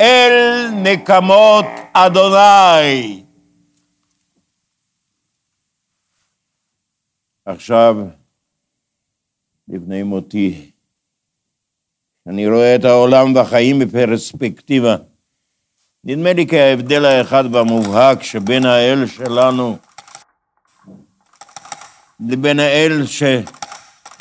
אל 0.00 0.68
נקמות 0.72 1.66
אדוני. 1.92 3.22
עכשיו, 7.44 7.96
לפני 9.68 10.02
מותי, 10.02 10.70
אני 12.26 12.48
רואה 12.48 12.74
את 12.74 12.84
העולם 12.84 13.34
והחיים 13.34 13.78
בפרספקטיבה. 13.78 14.96
נדמה 16.04 16.32
לי 16.32 16.46
כי 16.46 16.60
ההבדל 16.60 17.04
האחד 17.04 17.44
והמובהק 17.54 18.22
שבין 18.22 18.66
האל 18.66 19.06
שלנו 19.06 19.76
לבין 22.28 22.60
האל 22.60 23.06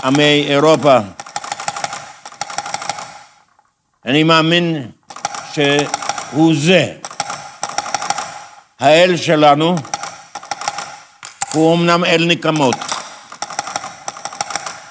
שעמי 0.01 0.45
אירופה, 0.47 0.97
אני 4.05 4.23
מאמין 4.23 4.91
שהוא 5.53 6.53
זה. 6.55 6.93
האל 8.79 9.17
שלנו 9.17 9.75
הוא 11.53 11.75
אמנם 11.75 12.05
אל 12.05 12.25
נקמות. 12.27 12.75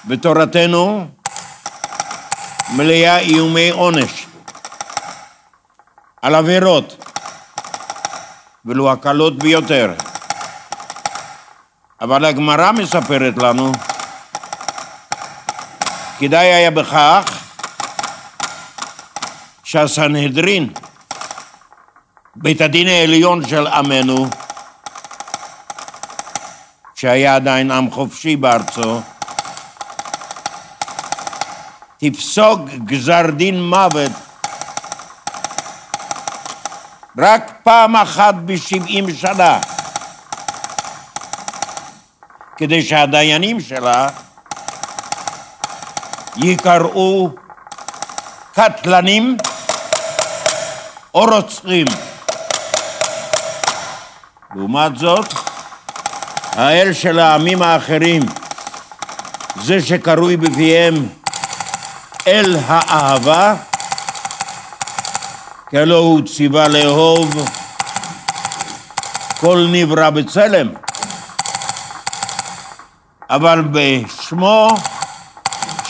בתורתנו 0.05 1.07
מלאה 2.73 3.19
איומי 3.19 3.71
עונש 3.71 4.27
על 6.23 6.35
עבירות, 6.35 7.05
ולו 8.65 8.93
הקלות 8.93 9.39
ביותר. 9.39 9.93
אבל 12.01 12.25
הגמרא 12.25 12.73
מספרת 12.73 13.37
לנו, 13.37 13.73
כדאי 16.21 16.47
היה 16.47 16.71
בכך 16.71 17.25
שהסנהדרין, 19.65 20.73
בית 22.37 22.61
הדין 22.61 22.89
העליון 22.89 23.49
של 23.49 23.67
עמנו, 23.67 24.27
שהיה 26.95 27.37
עדיין 27.37 27.71
עם 27.71 27.91
חופשי 27.91 28.37
בארצו, 28.37 29.01
תפסוק 31.99 32.61
גזר 32.85 33.31
דין 33.31 33.63
מוות 33.63 34.13
רק 37.19 37.53
פעם 37.63 37.97
אחת 37.97 38.35
בשבעים 38.35 39.15
שנה, 39.15 39.61
כדי 42.57 42.83
שהדיינים 42.83 43.61
שלה 43.61 44.09
ייקראו 46.37 47.31
קטלנים 48.55 49.37
או 51.15 51.25
רוצחים. 51.25 51.87
לעומת 54.55 54.99
זאת, 54.99 55.35
האל 56.53 56.93
של 56.93 57.19
העמים 57.19 57.63
האחרים, 57.63 58.23
זה 59.63 59.83
שקרוי 59.83 60.37
בפיהם 60.37 61.09
אל 62.27 62.57
האהבה, 62.67 63.55
כי 65.71 65.79
הוא 65.79 66.21
ציווה 66.37 66.69
לאהוב 66.69 67.35
כל 69.41 69.67
נברא 69.73 70.11
בצלם. 70.11 70.69
אבל 73.31 73.65
בשמו 73.73 74.69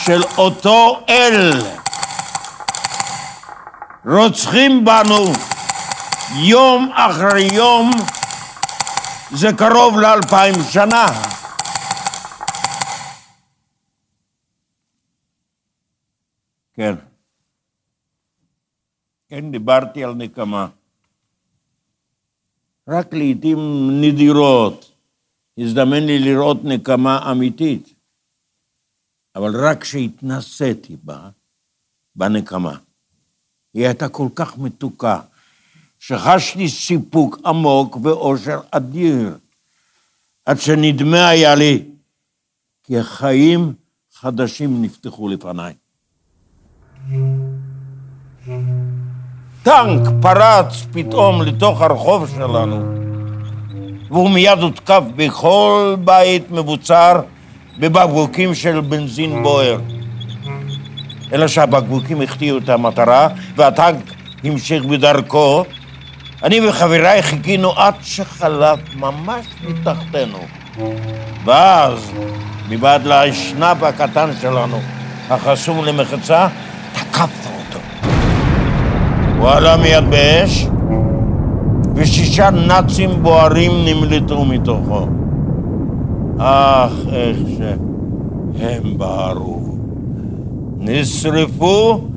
של 0.05 0.21
אותו 0.37 1.05
אל 1.09 1.51
רוצחים 4.05 4.85
בנו 4.85 5.31
יום 6.35 6.91
אחרי 6.93 7.43
יום, 7.53 7.91
זה 9.31 9.47
קרוב 9.57 9.99
לאלפיים 9.99 10.55
שנה. 10.71 11.05
כן. 16.73 16.95
כן, 19.29 19.51
דיברתי 19.51 20.03
על 20.03 20.13
נקמה. 20.13 20.67
רק 22.87 23.13
לעיתים 23.13 23.57
נדירות 24.01 24.91
הזדמן 25.57 26.03
לי 26.03 26.19
לראות 26.19 26.57
נקמה 26.63 27.31
אמיתית, 27.31 27.93
אבל 29.35 29.65
רק 29.65 29.81
כשהתנסיתי 29.81 30.95
בה, 31.03 31.29
בנקמה. 32.15 32.75
היא 33.73 33.85
הייתה 33.85 34.09
כל 34.09 34.27
כך 34.35 34.57
מתוקה, 34.57 35.19
שחשתי 35.99 36.69
סיפוק 36.69 37.39
עמוק 37.45 37.97
ואושר 38.03 38.59
אדיר, 38.71 39.37
עד 40.45 40.59
שנדמה 40.59 41.29
היה 41.29 41.55
לי 41.55 41.83
כי 42.83 42.99
החיים 42.99 43.73
חדשים 44.13 44.81
נפתחו 44.81 45.29
לפניי. 45.29 45.73
טנק 49.63 50.07
פרץ 50.21 50.85
פתאום 50.93 51.41
לתוך 51.41 51.81
הרחוב 51.81 52.29
שלנו, 52.29 53.01
והוא 54.07 54.29
מיד 54.29 54.59
הותקף 54.59 55.03
בכל 55.15 55.95
בית 56.05 56.51
מבוצר 56.51 57.21
בבקבוקים 57.79 58.55
של 58.55 58.81
בנזין 58.81 59.43
בוער. 59.43 59.77
אלא 61.33 61.47
שהבקבוקים 61.47 62.21
החטיאו 62.21 62.57
את 62.57 62.69
המטרה, 62.69 63.27
והטנק 63.55 63.95
המשיך 64.43 64.85
בדרכו. 64.85 65.63
אני 66.43 66.69
וחבריי 66.69 67.21
חיכינו 67.23 67.71
עד 67.71 67.93
שחלף 68.01 68.79
ממש 68.95 69.45
מתחתנו. 69.67 70.37
ואז, 71.45 72.11
מבעד 72.69 73.05
לאשנב 73.05 73.83
הקטן 73.83 74.29
שלנו, 74.41 74.79
החסום 75.29 75.85
למחצה, 75.85 76.47
תקפנו 76.93 77.51
אותו. 77.67 77.79
הוא 79.37 79.49
עלה 79.49 79.77
מיד 79.77 80.09
באש, 80.09 80.67
ושישה 81.95 82.49
נאצים 82.49 83.23
בוערים 83.23 83.71
נמלטו 83.85 84.45
מתוכו. 84.45 85.20
אך 86.39 86.91
איך 87.13 87.37
שהם 87.57 88.97
בערו. 88.97 89.77
נשרפו 90.77 92.07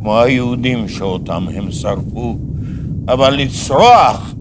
כמו 0.00 0.20
היהודים 0.20 0.88
שאותם 0.88 1.48
הם 1.54 1.72
שרפו, 1.72 2.38
אבל 3.08 3.34
לצרוח 3.34 4.34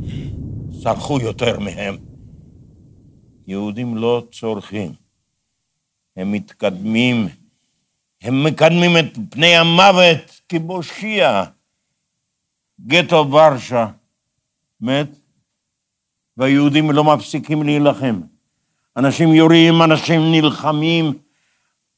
צרחו 0.83 1.19
יותר 1.19 1.59
מהם. 1.59 1.97
יהודים 3.47 3.97
לא 3.97 4.23
צורכים, 4.31 4.91
הם 6.17 6.31
מתקדמים, 6.31 7.27
הם 8.21 8.43
מקדמים 8.43 8.97
את 8.97 9.17
פני 9.29 9.55
המוות 9.55 10.41
כבושיע. 10.49 11.43
גטו 12.87 13.31
ורשה 13.31 13.87
מת, 14.81 15.07
והיהודים 16.37 16.91
לא 16.91 17.03
מפסיקים 17.03 17.63
להילחם. 17.63 18.21
אנשים 18.97 19.33
יורים, 19.33 19.81
אנשים 19.81 20.31
נלחמים, 20.31 21.13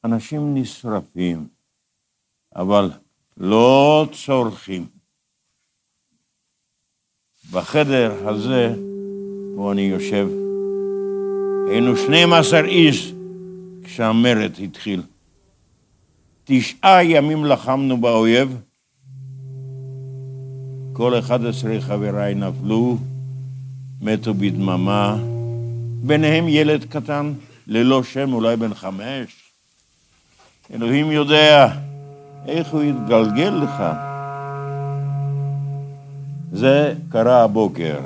אנשים 0.04 0.54
נשרפים, 0.54 1.46
אבל 2.56 2.90
לא 3.36 4.06
צורכים. 4.12 4.86
בחדר 7.50 8.28
הזה, 8.28 8.74
בו 9.56 9.72
אני 9.72 9.82
יושב, 9.82 10.28
היינו 11.70 11.96
12 11.96 12.64
איש 12.64 13.12
כשהמרד 13.84 14.52
התחיל. 14.64 15.02
תשעה 16.44 17.04
ימים 17.04 17.44
לחמנו 17.44 18.00
באויב, 18.00 18.56
כל 20.92 21.18
11 21.18 21.80
חבריי 21.80 22.34
נפלו, 22.34 22.98
מתו 24.00 24.34
בדממה, 24.34 25.33
ביניהם 26.06 26.48
ילד 26.48 26.84
קטן, 26.84 27.32
ללא 27.66 28.02
שם, 28.02 28.32
אולי 28.32 28.56
בן 28.56 28.74
חמש. 28.74 29.42
אלוהים 30.74 31.10
יודע 31.10 31.74
איך 32.46 32.68
הוא 32.72 32.82
יתגלגל 32.82 33.50
לך. 33.50 33.82
זה 36.52 36.94
קרה 37.08 37.42
הבוקר. 37.42 38.00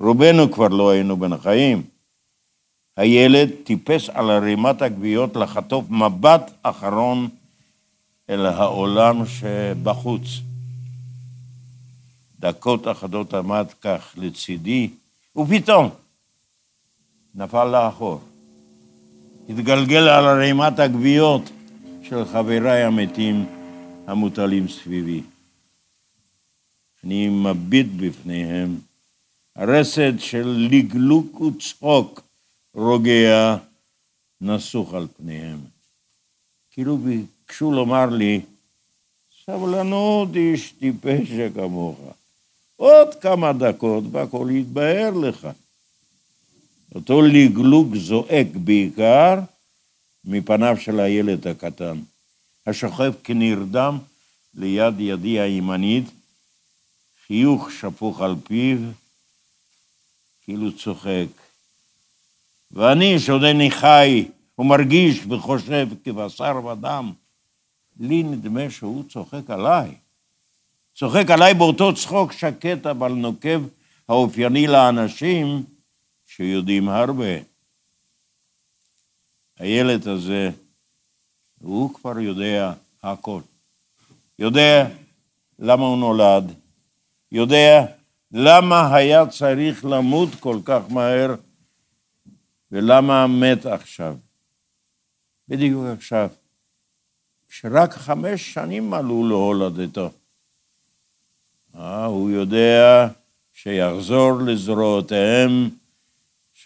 רובנו 0.00 0.52
כבר 0.52 0.68
לא 0.68 0.90
היינו 0.90 1.16
בין 1.16 1.32
החיים. 1.32 1.82
הילד 2.96 3.50
טיפס 3.64 4.08
על 4.08 4.30
ערימת 4.30 4.82
הגוויות 4.82 5.36
לחטוף 5.36 5.90
מבט 5.90 6.50
אחרון 6.62 7.28
אל 8.30 8.46
העולם 8.46 9.26
שבחוץ. 9.26 10.22
דקות 12.40 12.88
אחדות 12.88 13.34
עמד 13.34 13.66
כך 13.82 14.14
לצידי, 14.16 14.88
ופתאום 15.36 15.90
נפל 17.36 17.64
לאחור. 17.64 18.20
התגלגל 19.48 20.08
על 20.08 20.24
ערימת 20.24 20.78
הגוויות 20.78 21.42
של 22.02 22.24
חבריי 22.24 22.82
המתים 22.82 23.46
המוטלים 24.06 24.68
סביבי. 24.68 25.22
אני 27.04 27.28
מביט 27.28 27.86
בפניהם, 27.96 28.78
הרסד 29.56 30.18
של 30.18 30.68
לגלוק 30.70 31.40
וצחוק 31.40 32.20
רוגע 32.74 33.56
נסוך 34.40 34.94
על 34.94 35.06
פניהם. 35.16 35.58
כאילו 36.70 36.96
ביקשו 36.96 37.72
לומר 37.72 38.06
לי, 38.06 38.40
סבלנות 39.46 40.28
איש 40.36 40.72
טיפש 40.72 41.28
שכמוך. 41.28 42.00
עוד 42.76 43.14
כמה 43.14 43.52
דקות 43.52 44.04
והכל 44.12 44.48
יתבהר 44.50 45.10
לך. 45.10 45.48
אותו 46.94 47.22
לגלוג 47.22 47.96
זועק 47.96 48.46
בעיקר 48.54 49.40
מפניו 50.24 50.76
של 50.80 51.00
הילד 51.00 51.46
הקטן, 51.46 52.00
השוכב 52.66 53.12
כנרדם 53.24 53.98
ליד 54.54 54.94
ידי 54.98 55.40
הימנית, 55.40 56.04
חיוך 57.26 57.70
שפוך 57.70 58.20
על 58.20 58.34
פיו, 58.44 58.78
כאילו 60.44 60.76
צוחק. 60.76 61.26
ואני, 62.70 63.18
שעודני 63.18 63.70
חי 63.70 64.28
ומרגיש 64.58 65.26
וחושב 65.28 65.88
כבשר 66.04 66.64
ודם, 66.64 67.12
לי 68.00 68.22
נדמה 68.22 68.70
שהוא 68.70 69.04
צוחק 69.08 69.50
עליי. 69.50 69.94
צוחק 70.94 71.30
עליי 71.30 71.54
באותו 71.54 71.94
צחוק 71.94 72.32
שקט 72.32 72.86
אבל 72.86 73.12
נוקב 73.12 73.62
האופייני 74.08 74.66
לאנשים 74.66 75.62
שיודעים 76.36 76.88
הרבה. 76.88 77.34
הילד 79.58 80.08
הזה, 80.08 80.50
הוא 81.60 81.94
כבר 81.94 82.18
יודע 82.18 82.72
הכל. 83.02 83.40
יודע 84.38 84.88
למה 85.58 85.82
הוא 85.82 85.98
נולד, 85.98 86.52
יודע 87.32 87.86
למה 88.32 88.94
היה 88.94 89.26
צריך 89.26 89.84
למות 89.84 90.28
כל 90.40 90.58
כך 90.64 90.80
מהר 90.90 91.34
ולמה 92.72 93.26
מת 93.26 93.66
עכשיו. 93.66 94.16
בדיוק 95.48 95.84
עכשיו, 95.96 96.28
שרק 97.48 97.94
חמש 97.94 98.54
שנים 98.54 98.90
מלאו 98.90 99.28
להולדתו. 99.28 100.10
אה, 101.76 102.04
הוא 102.04 102.30
יודע 102.30 103.08
שיחזור 103.54 104.32
לזרועותיהם 104.46 105.70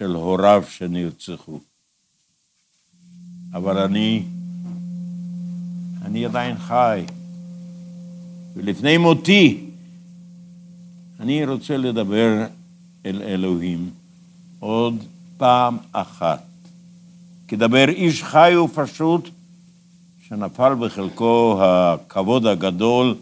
של 0.01 0.15
הוריו 0.15 0.65
שנרצחו. 0.69 1.61
אבל 3.53 3.79
אני 3.79 4.23
אני 6.03 6.25
עדיין 6.25 6.59
חי. 6.59 7.05
ולפני 8.55 8.97
מותי, 8.97 9.71
אני 11.21 11.45
רוצה 11.45 11.77
לדבר 11.77 12.47
אל 13.07 13.23
אלוהים 13.23 13.91
עוד 14.59 15.05
פעם 15.37 15.77
אחת. 15.93 16.45
כדבר 17.49 17.89
איש 17.89 18.23
חי 18.23 18.57
ופשוט, 18.57 19.29
שנפל 20.29 20.75
בחלקו 20.75 21.59
הכבוד 21.63 22.47
הגדול, 22.47 23.15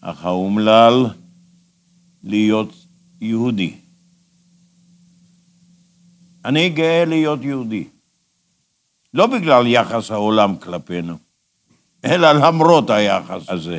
אך 0.00 0.24
האומלל, 0.24 1.06
להיות 2.24 2.72
יהודי. 3.20 3.87
אני 6.44 6.68
גאה 6.68 7.04
להיות 7.04 7.40
יהודי. 7.42 7.84
לא 9.14 9.26
בגלל 9.26 9.66
יחס 9.66 10.10
העולם 10.10 10.56
כלפינו, 10.56 11.16
אלא 12.04 12.32
למרות 12.32 12.90
היחס 12.90 13.48
הזה. 13.48 13.78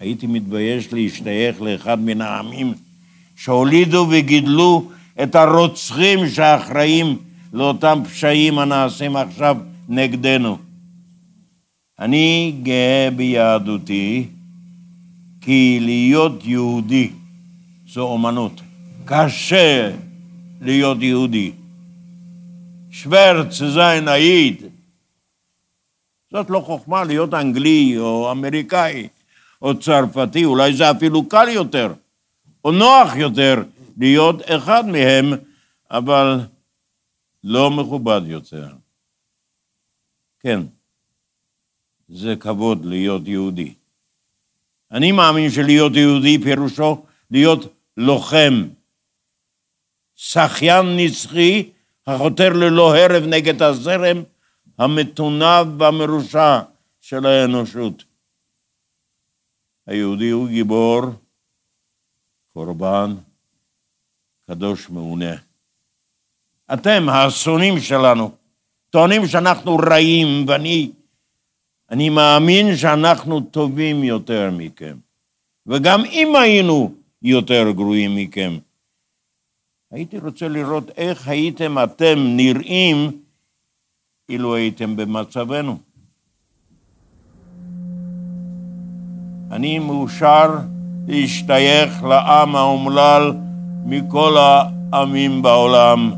הייתי 0.00 0.26
מתבייש 0.26 0.92
להשתייך 0.92 1.62
לאחד 1.62 2.00
מן 2.00 2.20
העמים 2.20 2.74
שהולידו 3.36 4.06
וגידלו 4.10 4.90
את 5.22 5.34
הרוצחים 5.34 6.28
שאחראים 6.28 7.18
לאותם 7.52 8.02
פשעים 8.04 8.58
הנעשים 8.58 9.16
עכשיו 9.16 9.56
נגדנו. 9.88 10.58
אני 11.98 12.54
גאה 12.62 13.08
ביהדותי, 13.16 14.26
כי 15.40 15.78
להיות 15.82 16.44
יהודי 16.44 17.10
זו 17.88 18.02
אומנות. 18.02 18.60
קשה 19.04 19.90
להיות 20.66 20.98
יהודי. 21.00 21.52
שוורץ 22.90 23.54
זין 23.54 24.08
היית. 24.08 24.60
זאת 26.30 26.50
לא 26.50 26.60
חוכמה 26.60 27.04
להיות 27.04 27.34
אנגלי 27.34 27.98
או 27.98 28.30
אמריקאי 28.30 29.08
או 29.62 29.78
צרפתי, 29.78 30.44
אולי 30.44 30.76
זה 30.76 30.90
אפילו 30.90 31.28
קל 31.28 31.48
יותר 31.48 31.92
או 32.64 32.72
נוח 32.72 33.16
יותר 33.16 33.62
להיות 33.98 34.50
אחד 34.50 34.86
מהם, 34.86 35.32
אבל 35.90 36.40
לא 37.44 37.70
מכובד 37.70 38.20
יותר. 38.26 38.68
כן, 40.40 40.60
זה 42.08 42.36
כבוד 42.36 42.84
להיות 42.84 43.22
יהודי. 43.26 43.74
אני 44.92 45.12
מאמין 45.12 45.50
שלהיות 45.50 45.96
יהודי 45.96 46.38
פירושו 46.38 47.04
להיות 47.30 47.74
לוחם, 47.96 48.64
שחיין 50.16 50.96
נצחי 50.96 51.70
החותר 52.06 52.52
ללא 52.52 52.96
הרב 52.96 53.22
נגד 53.26 53.62
הזרם 53.62 54.22
המתונב 54.78 55.80
והמרושע 55.80 56.60
של 57.00 57.26
האנושות. 57.26 58.04
היהודי 59.86 60.30
הוא 60.30 60.48
גיבור, 60.48 61.02
קורבן, 62.52 63.14
קדוש 64.46 64.90
מעונה. 64.90 65.34
אתם, 66.72 67.08
האסונים 67.08 67.80
שלנו, 67.80 68.30
טוענים 68.90 69.26
שאנחנו 69.26 69.76
רעים, 69.76 70.44
ואני 70.48 70.90
אני 71.90 72.08
מאמין 72.10 72.76
שאנחנו 72.76 73.40
טובים 73.40 74.04
יותר 74.04 74.50
מכם. 74.52 74.96
וגם 75.66 76.04
אם 76.04 76.36
היינו 76.36 76.94
יותר 77.22 77.70
גרועים 77.70 78.16
מכם, 78.16 78.58
הייתי 79.96 80.18
רוצה 80.18 80.48
לראות 80.48 80.90
איך 80.96 81.28
הייתם 81.28 81.78
אתם 81.82 82.14
נראים 82.18 83.10
אילו 84.28 84.54
הייתם 84.54 84.96
במצבנו. 84.96 85.76
אני 89.52 89.78
מאושר 89.78 90.58
להשתייך 91.08 92.04
לעם 92.04 92.56
האומלל 92.56 93.32
מכל 93.86 94.36
העמים 94.38 95.42
בעולם. 95.42 96.12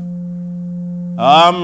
העם 1.17 1.55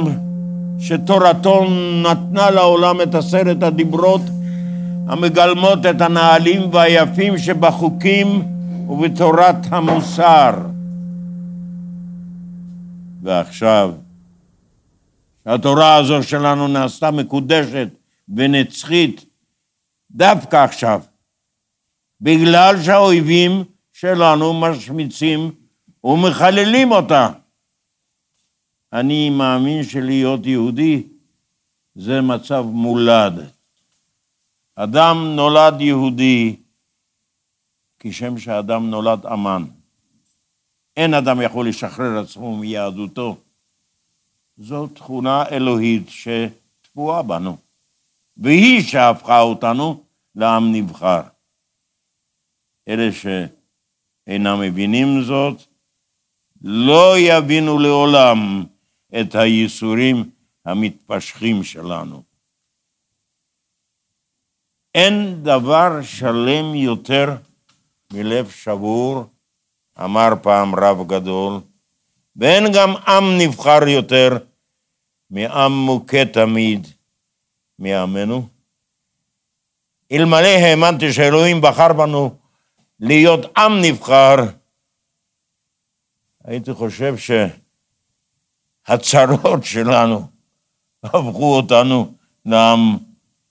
שתורתו 0.80 1.66
נתנה 2.04 2.50
לעולם 2.52 3.02
את 3.02 3.16
עשרת 3.16 3.64
הדיברות 3.64 4.22
המגלמות 5.08 5.86
את 5.86 6.02
הנהלים 6.02 6.62
והיפים 6.72 7.38
שבחוקים 7.38 8.42
ובתורת 8.88 9.56
המוסר. 9.72 10.75
ועכשיו, 13.26 13.94
שהתורה 15.44 15.96
הזו 15.96 16.24
שלנו 16.24 16.68
נעשתה 16.68 17.12
מקודשת 17.12 17.88
ונצחית 18.36 19.26
דווקא 20.12 20.56
עכשיו, 20.56 21.02
בגלל 22.22 22.76
שהאויבים 22.84 23.64
שלנו 23.94 24.54
משמיצים 24.54 25.52
ומחללים 26.04 26.92
אותה. 26.92 27.30
אני 28.94 29.30
מאמין 29.30 29.84
שלהיות 29.84 30.46
יהודי 30.46 31.04
זה 31.96 32.22
מצב 32.22 32.66
מולד. 32.68 33.50
אדם 34.76 35.36
נולד 35.36 35.82
יהודי 35.82 36.56
כשם 38.00 38.38
שאדם 38.38 38.90
נולד 38.90 39.26
אמן. 39.26 39.66
אין 40.98 41.14
אדם 41.14 41.42
יכול 41.42 41.70
לשחרר 41.70 42.20
עצמו 42.20 42.58
מיהדותו. 42.58 43.38
זו 44.58 44.88
תכונה 44.88 45.44
אלוהית 45.52 46.10
שטבועה 46.10 47.22
בנו, 47.22 47.58
והיא 48.38 48.84
שהפכה 48.84 49.42
אותנו 49.42 50.04
לעם 50.36 50.72
נבחר. 50.72 51.22
אלה 52.88 53.10
שאינם 53.12 54.60
מבינים 54.62 55.24
זאת, 55.24 55.62
לא 56.62 57.16
יבינו 57.20 57.80
לעולם 57.80 58.64
את 59.20 59.36
הייסורים 59.36 60.30
המתפשחים 60.66 61.64
שלנו. 61.64 62.24
אין 64.96 65.44
דבר 65.44 66.02
שלם 66.02 66.76
יותר 66.76 67.36
מלב 68.14 68.50
שבור, 68.50 69.26
אמר 70.04 70.30
פעם 70.42 70.76
רב 70.76 71.08
גדול, 71.08 71.60
ואין 72.36 72.72
גם 72.74 72.96
עם 72.96 73.38
נבחר 73.38 73.88
יותר 73.88 74.38
מעם 75.30 75.72
מוכה 75.72 76.26
תמיד 76.34 76.88
מעמנו. 77.80 78.48
אלמלא 80.12 80.48
האמנתי 80.48 81.14
שאלוהים 81.14 81.62
בחר 81.62 81.94
בנו 81.94 82.36
להיות 83.00 83.58
עם 83.58 83.82
נבחר, 83.82 84.36
הייתי 86.44 86.74
חושב 86.74 87.16
שהצרות 88.88 89.64
שלנו 89.74 90.28
הפכו 91.04 91.56
אותנו 91.56 92.14
לעם 92.46 92.98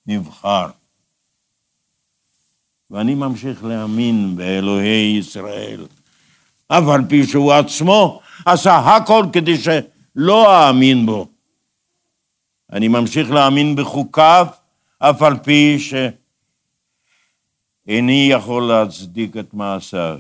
נבחר. 0.06 0.66
ואני 2.90 3.14
ממשיך 3.14 3.64
להאמין 3.64 4.36
באלוהי 4.36 5.16
ישראל, 5.18 5.86
אף 6.68 6.84
על 6.94 7.00
פי 7.08 7.26
שהוא 7.26 7.52
עצמו 7.52 8.20
עשה 8.46 8.76
הכל 8.76 9.26
כדי 9.32 9.58
שלא 9.58 10.68
אאמין 10.68 11.06
בו. 11.06 11.28
אני 12.72 12.88
ממשיך 12.88 13.30
להאמין 13.30 13.76
בחוקיו, 13.76 14.46
אף 14.98 15.22
על 15.22 15.38
פי 15.38 15.78
שאיני 17.86 18.28
יכול 18.30 18.62
להצדיק 18.62 19.36
את 19.36 19.54
מעשיו. 19.54 20.18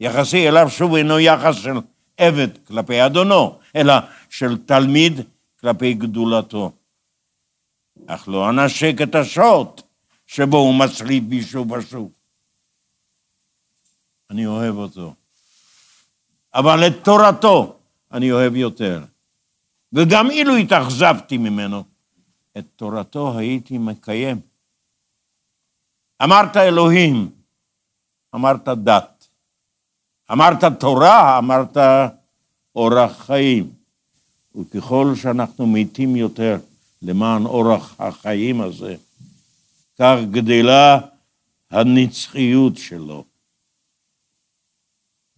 יחסי 0.00 0.48
אליו 0.48 0.70
שוב 0.70 0.94
אינו 0.94 1.20
יחס 1.20 1.56
של 1.56 1.76
עבד 2.16 2.48
כלפי 2.66 3.06
אדונו, 3.06 3.58
אלא 3.76 3.94
של 4.30 4.58
תלמיד 4.66 5.20
כלפי 5.60 5.94
גדולתו. 5.94 6.72
אך 8.06 8.28
לא 8.28 8.50
אנשק 8.50 8.94
את 9.02 9.14
השוט 9.14 9.82
שבו 10.26 10.56
הוא 10.56 10.74
מצליף 10.74 11.24
בי 11.24 11.42
שוב 11.42 11.72
ושוב. 11.72 12.12
אני 14.30 14.46
אוהב 14.46 14.76
אותו. 14.76 15.14
אבל 16.54 16.86
את 16.86 17.04
תורתו 17.04 17.76
אני 18.12 18.32
אוהב 18.32 18.56
יותר. 18.56 19.04
וגם 19.92 20.30
אילו 20.30 20.56
התאכזבתי 20.56 21.38
ממנו, 21.38 21.84
את 22.58 22.64
תורתו 22.76 23.38
הייתי 23.38 23.78
מקיים. 23.78 24.40
אמרת 26.22 26.56
אלוהים, 26.56 27.30
אמרת 28.34 28.68
דת. 28.68 29.26
אמרת 30.32 30.64
תורה, 30.80 31.38
אמרת 31.38 31.76
אורח 32.76 33.12
חיים. 33.26 33.70
וככל 34.56 35.12
שאנחנו 35.16 35.66
מתים 35.66 36.16
יותר 36.16 36.56
למען 37.02 37.46
אורח 37.46 37.94
החיים 37.98 38.60
הזה, 38.60 38.96
כך 39.98 40.16
גדלה 40.30 41.00
הנצחיות 41.70 42.76
שלו. 42.76 43.24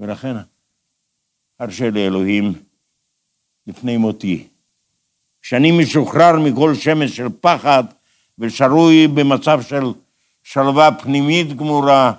ולכן 0.00 0.37
הרשה 1.59 1.90
לאלוהים 1.90 2.53
לפני 3.66 3.97
מותי, 3.97 4.47
כשאני 5.42 5.73
משוחרר 5.73 6.33
מכל 6.45 6.75
שמש 6.75 7.16
של 7.16 7.27
פחד 7.40 7.85
ושרוי 8.38 9.09
במצב 9.09 9.62
של 9.62 9.85
שלווה 10.42 10.88
פנימית 11.03 11.57
גמורה, 11.57 12.12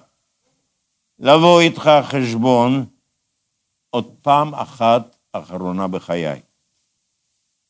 לבוא 1.20 1.62
איתך 1.62 1.90
חשבון 2.04 2.86
עוד 3.90 4.06
פעם 4.22 4.56
אחת 4.56 5.16
אחרונה 5.32 5.88
בחיי. 5.88 6.42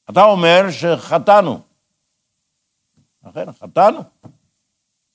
אתה 0.09 0.23
אומר 0.23 0.71
שחטאנו. 0.71 1.61
אכן, 3.23 3.51
חטאנו. 3.51 4.03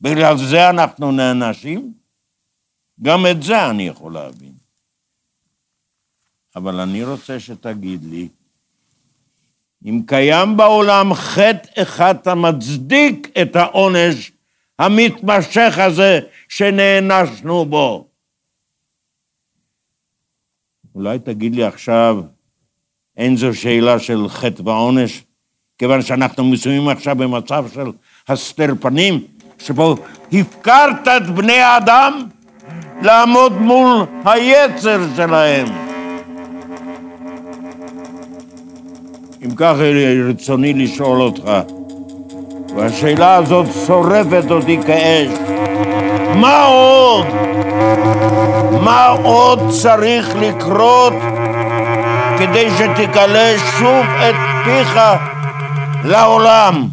בגלל 0.00 0.36
זה 0.36 0.70
אנחנו 0.70 1.12
נענשים? 1.12 1.92
גם 3.02 3.26
את 3.30 3.42
זה 3.42 3.70
אני 3.70 3.82
יכול 3.82 4.12
להבין. 4.12 4.51
אבל 6.56 6.80
אני 6.80 7.04
רוצה 7.04 7.40
שתגיד 7.40 8.04
לי, 8.04 8.28
אם 9.84 10.02
קיים 10.06 10.56
בעולם 10.56 11.14
חטא 11.14 11.82
אחד 11.82 12.14
המצדיק 12.28 13.28
את 13.42 13.56
העונש 13.56 14.32
המתמשך 14.78 15.74
הזה 15.78 16.20
שנענשנו 16.48 17.64
בו. 17.64 18.06
אולי 20.94 21.18
תגיד 21.18 21.54
לי 21.54 21.64
עכשיו, 21.64 22.22
אין 23.16 23.36
זו 23.36 23.54
שאלה 23.54 23.98
של 23.98 24.28
חטא 24.28 24.62
ועונש, 24.62 25.22
כיוון 25.78 26.02
שאנחנו 26.02 26.44
מסוימים 26.44 26.88
עכשיו 26.88 27.16
במצב 27.16 27.64
של 27.74 27.86
הסתר 28.28 28.72
פנים, 28.80 29.24
שבו 29.58 29.96
הפקרת 30.32 31.08
את 31.08 31.30
בני 31.34 31.58
האדם 31.58 32.26
לעמוד 33.02 33.52
מול 33.52 34.06
היצר 34.24 35.00
שלהם. 35.16 35.91
אם 39.44 39.50
כך 39.56 39.76
רצוני 40.28 40.72
לשאול 40.74 41.20
אותך, 41.20 41.50
והשאלה 42.76 43.36
הזאת 43.36 43.66
שורפת 43.86 44.50
אותי 44.50 44.78
כאש, 44.86 45.38
מה 46.40 46.64
עוד? 46.64 47.26
מה 48.84 49.06
עוד 49.06 49.58
צריך 49.82 50.28
לקרות 50.36 51.12
כדי 52.38 52.70
שתגלה 52.70 53.58
שוב 53.78 54.06
את 54.28 54.34
פיך 54.64 55.00
לעולם? 56.04 56.88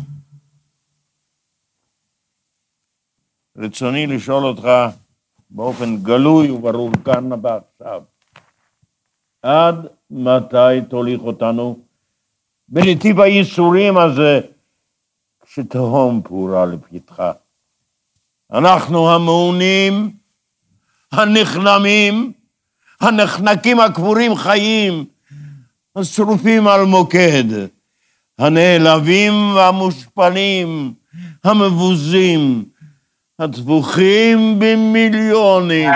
רצוני 3.57 4.07
לשאול 4.07 4.45
אותך 4.45 4.69
באופן 5.49 5.97
גלוי 5.97 6.51
וברור 6.51 6.91
כאן 7.05 7.29
ועכשיו, 7.31 8.01
עד 9.43 9.87
מתי 10.11 10.81
תוליך 10.89 11.21
אותנו 11.21 11.88
בנתיב 12.71 13.19
הייסורים 13.19 13.97
הזה 13.97 14.39
שתהום 15.53 16.21
פעורה 16.23 16.65
לפתחה? 16.65 17.31
אנחנו 18.53 19.11
המעונים, 19.11 20.11
הנכנמים, 21.11 22.31
הנחנקים 23.01 23.79
הקבורים 23.79 24.35
חיים, 24.35 25.05
השרופים 25.95 26.67
על 26.67 26.85
מוקד, 26.85 27.43
הנעלבים 28.39 29.33
והמושפלים, 29.55 30.93
המבוזים, 31.43 32.65
הטבוחים 33.39 34.59
במיליונים. 34.59 35.91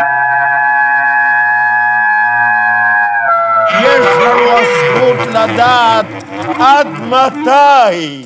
יש 3.82 4.06
לנו 4.22 4.50
הזכות 4.50 5.28
לדעת 5.28 6.33
עד 6.60 6.88
מתי, 6.88 8.26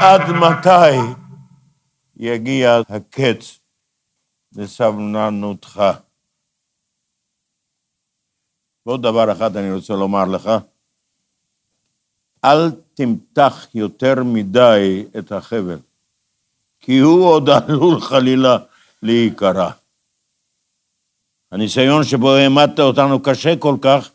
עד 0.00 0.30
מתי 0.30 1.14
יגיע 2.16 2.80
הקץ 2.88 3.58
לסבלנותך. 4.52 5.82
ועוד 8.86 9.02
דבר 9.02 9.32
אחד 9.32 9.56
אני 9.56 9.72
רוצה 9.72 9.94
לומר 9.94 10.24
לך, 10.24 10.50
אל 12.44 12.70
תמתח 12.94 13.66
יותר 13.74 14.14
מדי 14.24 15.04
את 15.18 15.32
החבל. 15.32 15.78
כי 16.80 16.98
הוא 16.98 17.26
עוד 17.26 17.48
עלול 17.68 18.00
חלילה 18.00 18.58
להיקרע. 19.02 19.70
הניסיון 21.52 22.04
שבו 22.04 22.34
העמדת 22.34 22.80
אותנו 22.80 23.22
קשה 23.22 23.56
כל 23.56 23.76
כך, 23.80 24.10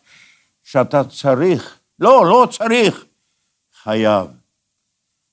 שאתה 0.64 1.04
צריך, 1.04 1.78
לא, 2.00 2.26
לא 2.26 2.48
צריך, 2.52 3.06
חייב. 3.84 4.28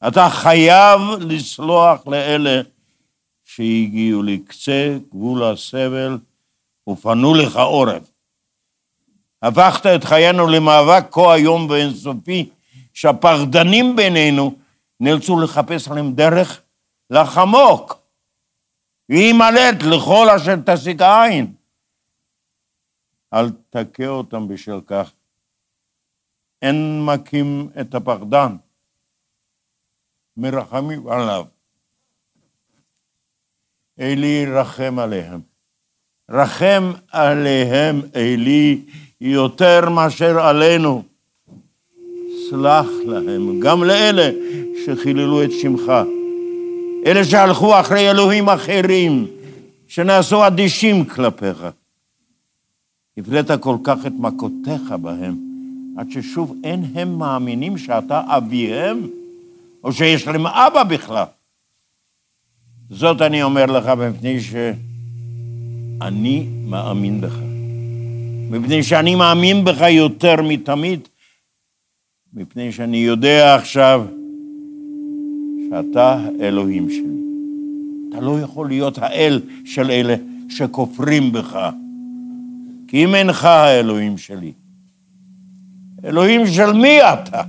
אתה 0.09 0.29
חייב 0.31 1.01
לסלוח 1.21 2.07
לאלה 2.07 2.61
שהגיעו 3.45 4.23
לקצה 4.23 4.97
גבול 5.11 5.45
הסבל 5.45 6.19
ופנו 6.89 7.35
לך 7.35 7.57
עורף. 7.57 8.03
הפכת 9.43 9.87
את 9.87 10.05
חיינו 10.05 10.47
למאבק 10.47 11.05
כה 11.11 11.35
איום 11.35 11.71
ואינסופי, 11.71 12.49
שהפחדנים 12.95 13.97
בינינו 13.97 14.55
נאלצו 15.01 15.41
לחפש 15.41 15.89
עליהם 15.89 16.13
דרך 16.13 16.61
לחמוק, 17.11 17.99
להימלט 19.09 19.83
לכל 19.83 20.31
אשר 20.37 20.55
תשיג 20.67 21.03
עין. 21.03 21.53
אל 23.35 23.51
תכה 23.71 24.07
אותם 24.07 24.49
בשל 24.49 24.81
כך. 24.87 25.11
אין 26.63 27.05
מכים 27.05 27.69
את 27.81 27.95
הפחדן, 27.95 28.57
מרחמים 30.37 31.09
עליו. 31.09 31.45
אלי 34.01 34.47
רחם 34.47 34.99
עליהם. 34.99 35.41
רחם 36.31 36.93
עליהם, 37.11 38.01
אלי, 38.17 38.81
יותר 39.21 39.91
מאשר 39.91 40.41
עלינו. 40.41 41.03
סלח 42.51 42.87
להם, 43.07 43.61
גם 43.61 43.85
לאלה 43.85 44.31
שחיללו 44.85 45.45
את 45.45 45.51
שמך. 45.61 45.93
אלה 47.07 47.25
שהלכו 47.25 47.81
אחרי 47.81 48.11
אלוהים 48.11 48.49
אחרים, 48.49 49.27
שנעשו 49.89 50.47
אדישים 50.47 51.05
כלפיך. 51.05 51.67
הפלאת 53.19 53.51
כל 53.61 53.77
כך 53.85 54.07
את 54.07 54.13
מכותיך 54.19 54.93
בהם, 55.03 55.50
עד 55.97 56.11
ששוב 56.11 56.57
אין 56.65 56.85
הם 56.95 57.19
מאמינים 57.19 57.79
שאתה 57.79 58.23
אביהם, 58.27 59.09
או 59.85 59.93
שיש 59.93 60.27
להם 60.27 60.47
אבא 60.47 60.83
בכלל. 60.83 61.25
זאת 62.91 63.23
אני 63.23 63.43
אומר 63.43 63.67
לך 63.67 63.87
מפני 63.87 64.41
שאני 64.41 66.47
מאמין 66.67 67.21
בך. 67.21 67.37
מפני 68.51 68.83
שאני 68.83 69.15
מאמין 69.15 69.65
בך 69.65 69.81
יותר 69.81 70.43
מתמיד, 70.43 71.01
מפני 72.35 72.73
שאני 72.73 72.97
יודע 72.97 73.55
עכשיו 73.55 74.07
שאתה 75.71 76.29
אלוהים 76.41 76.91
שלי. 76.91 77.21
אתה 78.11 78.21
לא 78.21 78.41
יכול 78.41 78.69
להיות 78.69 78.99
האל 78.99 79.41
של 79.65 79.91
אלה 79.91 80.15
שכופרים 80.49 81.33
בך, 81.33 81.71
כי 82.89 83.05
אם 83.05 83.15
אינך 83.15 83.45
האלוהים 83.45 84.19
שלי, 84.19 84.53
אלוהים 86.05 86.47
של 86.47 86.73
מי 86.73 87.03
אתה? 87.03 87.43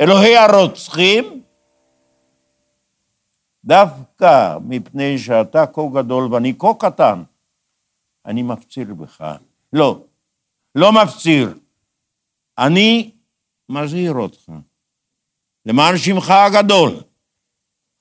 אלוהי 0.00 0.36
הרוצחים? 0.36 1.42
דווקא 3.64 4.58
מפני 4.64 5.18
שאתה 5.18 5.66
כה 5.66 5.82
גדול 5.94 6.34
ואני 6.34 6.54
כה 6.58 6.74
קטן, 6.78 7.22
אני 8.26 8.42
מפציר 8.42 8.94
בך. 8.94 9.24
לא, 9.72 10.00
לא 10.74 10.92
מפציר. 10.92 11.54
אני 12.58 13.10
מזהיר 13.68 14.12
אותך. 14.12 14.52
למען 15.66 15.98
שמך 15.98 16.30
הגדול. 16.30 16.92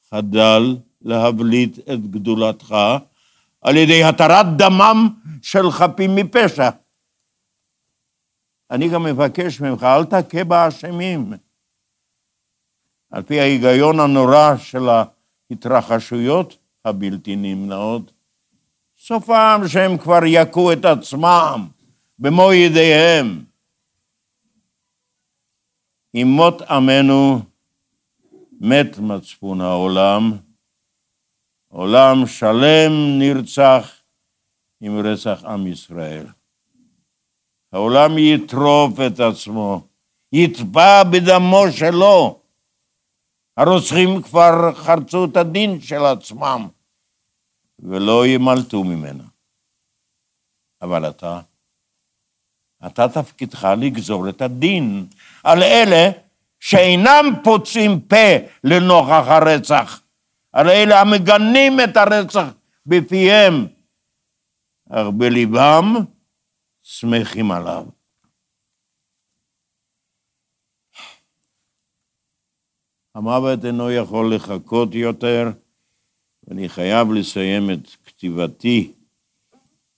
חדל 0.09 0.77
להבליט 1.01 1.79
את 1.79 2.11
גדולתך 2.11 2.75
על 3.61 3.77
ידי 3.77 4.03
התרת 4.03 4.45
דמם 4.57 5.09
של 5.41 5.71
חפים 5.71 6.15
מפשע. 6.15 6.69
אני 8.71 8.89
גם 8.89 9.03
מבקש 9.03 9.61
ממך, 9.61 9.83
אל 9.83 10.05
תכה 10.05 10.43
באשמים. 10.43 11.33
על 13.11 13.23
פי 13.23 13.39
ההיגיון 13.39 13.99
הנורא 13.99 14.57
של 14.57 14.89
ההתרחשויות 14.89 16.57
הבלתי 16.85 17.35
נמנעות, 17.35 18.11
סופם 18.97 19.61
שהם 19.67 19.97
כבר 19.97 20.19
יכו 20.25 20.73
את 20.73 20.85
עצמם 20.85 21.67
במו 22.19 22.53
ידיהם. 22.53 23.43
עם 26.13 26.27
מות 26.27 26.61
עמנו 26.61 27.41
מת 28.61 28.97
מצפון 28.97 29.61
העולם, 29.61 30.31
עולם 31.67 32.27
שלם 32.27 33.19
נרצח 33.19 33.91
עם 34.81 34.99
רצח 34.99 35.43
עם 35.45 35.67
ישראל. 35.67 36.25
העולם 37.73 38.17
יטרוף 38.17 38.99
את 39.07 39.19
עצמו, 39.19 39.81
יטבע 40.33 41.03
בדמו 41.03 41.63
שלו, 41.71 42.39
הרוצחים 43.57 44.21
כבר 44.21 44.73
חרצו 44.75 45.25
את 45.25 45.37
הדין 45.37 45.81
של 45.81 46.05
עצמם 46.05 46.67
ולא 47.79 48.27
ימלטו 48.27 48.83
ממנה. 48.83 49.23
אבל 50.81 51.09
אתה, 51.09 51.39
אתה 52.85 53.09
תפקידך 53.09 53.67
לגזור 53.77 54.29
את 54.29 54.41
הדין 54.41 55.05
על 55.43 55.63
אלה 55.63 56.09
שאינם 56.59 57.25
פוצעים 57.43 57.99
פה 57.99 58.15
לנוכח 58.63 59.23
הרצח, 59.27 60.01
על 60.53 60.69
אלה 60.69 61.01
המגנים 61.01 61.79
את 61.79 61.97
הרצח 61.97 62.45
בפיהם, 62.85 63.67
אך 64.89 65.07
בליבם 65.13 65.95
שמחים 66.91 67.51
עליו. 67.51 67.85
המוות 73.15 73.65
אינו 73.65 73.91
יכול 73.91 74.35
לחכות 74.35 74.95
יותר, 74.95 75.49
ואני 76.47 76.69
חייב 76.69 77.11
לסיים 77.11 77.71
את 77.71 77.87
כתיבתי. 78.05 78.91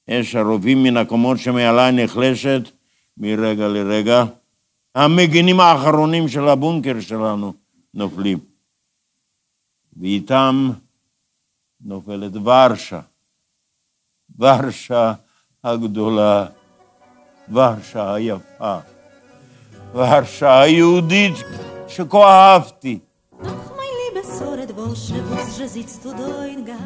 אש 0.09 0.35
הרובים 0.35 0.83
מן 0.83 0.97
הקומות 0.97 1.37
שמעליי 1.37 1.91
נחלשת 1.91 2.61
מרגע 3.17 3.67
לרגע. 3.67 4.23
המגינים 4.95 5.59
האחרונים 5.59 6.27
של 6.27 6.47
הבונקר 6.47 6.99
שלנו 7.01 7.53
נופלים. 7.93 8.39
ואיתם 9.97 10.71
נופלת 11.81 12.35
ורשה. 12.35 13.01
ורשה 14.39 15.13
הגדולה, 15.63 16.47
ורשה 17.51 18.13
היפה, 18.13 18.77
ורשה 19.93 20.61
היהודית 20.61 21.35
שכה 21.87 22.17
אהבתי. 22.17 22.99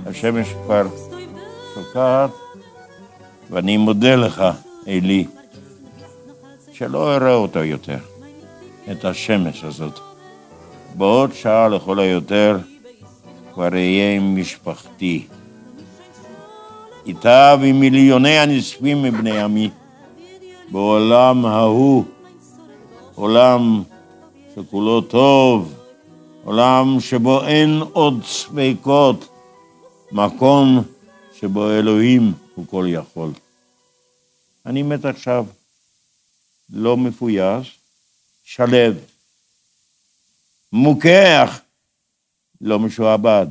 השמש 0.05 0.47
כבר 0.66 0.88
שוקעת, 1.76 2.30
ואני 3.49 3.78
מודה 3.78 4.16
לך, 4.16 4.43
אלי, 4.88 5.26
שלא 6.72 7.16
אראה 7.16 7.34
אותו 7.34 7.64
יותר, 7.64 7.97
את 8.91 9.05
השמש 9.05 9.64
הזאת. 9.64 9.99
בעוד 10.95 11.34
שעה 11.34 11.68
לכל 11.68 11.99
היותר 11.99 12.58
כבר 13.53 13.74
אהיה 13.74 14.16
עם 14.16 14.41
משפחתי. 14.41 15.28
איתה 17.05 17.55
ועם 17.62 17.80
מיליוני 17.80 18.39
הנספים 18.39 19.03
מבני 19.03 19.39
עמי, 19.39 19.70
בעולם 20.72 21.45
ההוא, 21.45 22.05
עולם 23.15 23.84
שכולו 24.55 25.01
טוב, 25.01 25.74
עולם 26.43 26.99
שבו 26.99 27.45
אין 27.45 27.82
עוד 27.93 28.24
ספקות, 28.24 29.28
מקום 30.11 30.84
שבו 31.34 31.72
אלוהים 31.72 32.34
הוא 32.55 32.65
כל 32.68 32.86
יכול. 32.89 33.32
אני 34.65 34.84
מת 34.84 35.05
עכשיו, 35.05 35.45
לא 36.70 36.97
מפויס, 36.97 37.68
שלו, 38.43 38.93
אך 41.43 41.61
לא 42.61 42.80
משועבד, 42.80 43.47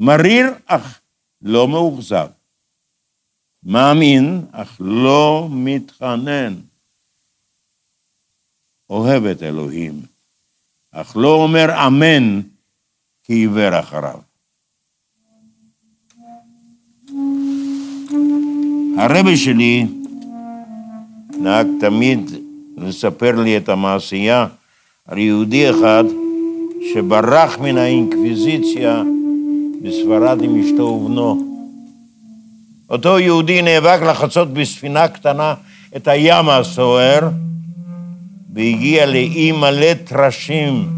מריר 0.00 0.46
אך 0.66 1.00
לא 1.42 1.68
מאוכזב, 1.68 2.28
מאמין 3.66 4.44
אך 4.52 4.76
לא 4.80 5.48
מתחנן. 5.50 6.54
אוהב 8.90 9.24
את 9.24 9.42
אלוהים, 9.42 10.00
אך 10.92 11.16
לא 11.16 11.34
אומר 11.34 11.86
אמן 11.86 12.40
כי 13.24 13.32
עיוור 13.32 13.80
אחריו. 13.80 14.18
הרבי 18.98 19.36
שלי 19.36 19.86
נהג 21.38 21.66
תמיד 21.80 22.30
לספר 22.76 23.40
לי 23.40 23.56
את 23.56 23.68
המעשייה 23.68 24.46
על 25.04 25.18
יהודי 25.18 25.70
אחד 25.70 26.04
שברח 26.94 27.58
מן 27.58 27.78
האינקוויזיציה 27.78 29.02
בספרד 29.82 30.42
עם 30.42 30.60
אשתו 30.60 30.82
ובנו. 30.82 31.53
אותו 32.90 33.18
יהודי 33.18 33.62
נאבק 33.62 33.98
לחצות 34.02 34.52
בספינה 34.52 35.08
קטנה 35.08 35.54
את 35.96 36.08
הים 36.08 36.48
הסוער, 36.48 37.28
והגיע 38.54 39.06
לאי 39.06 39.52
מלא 39.52 39.94
טרשים. 40.04 40.88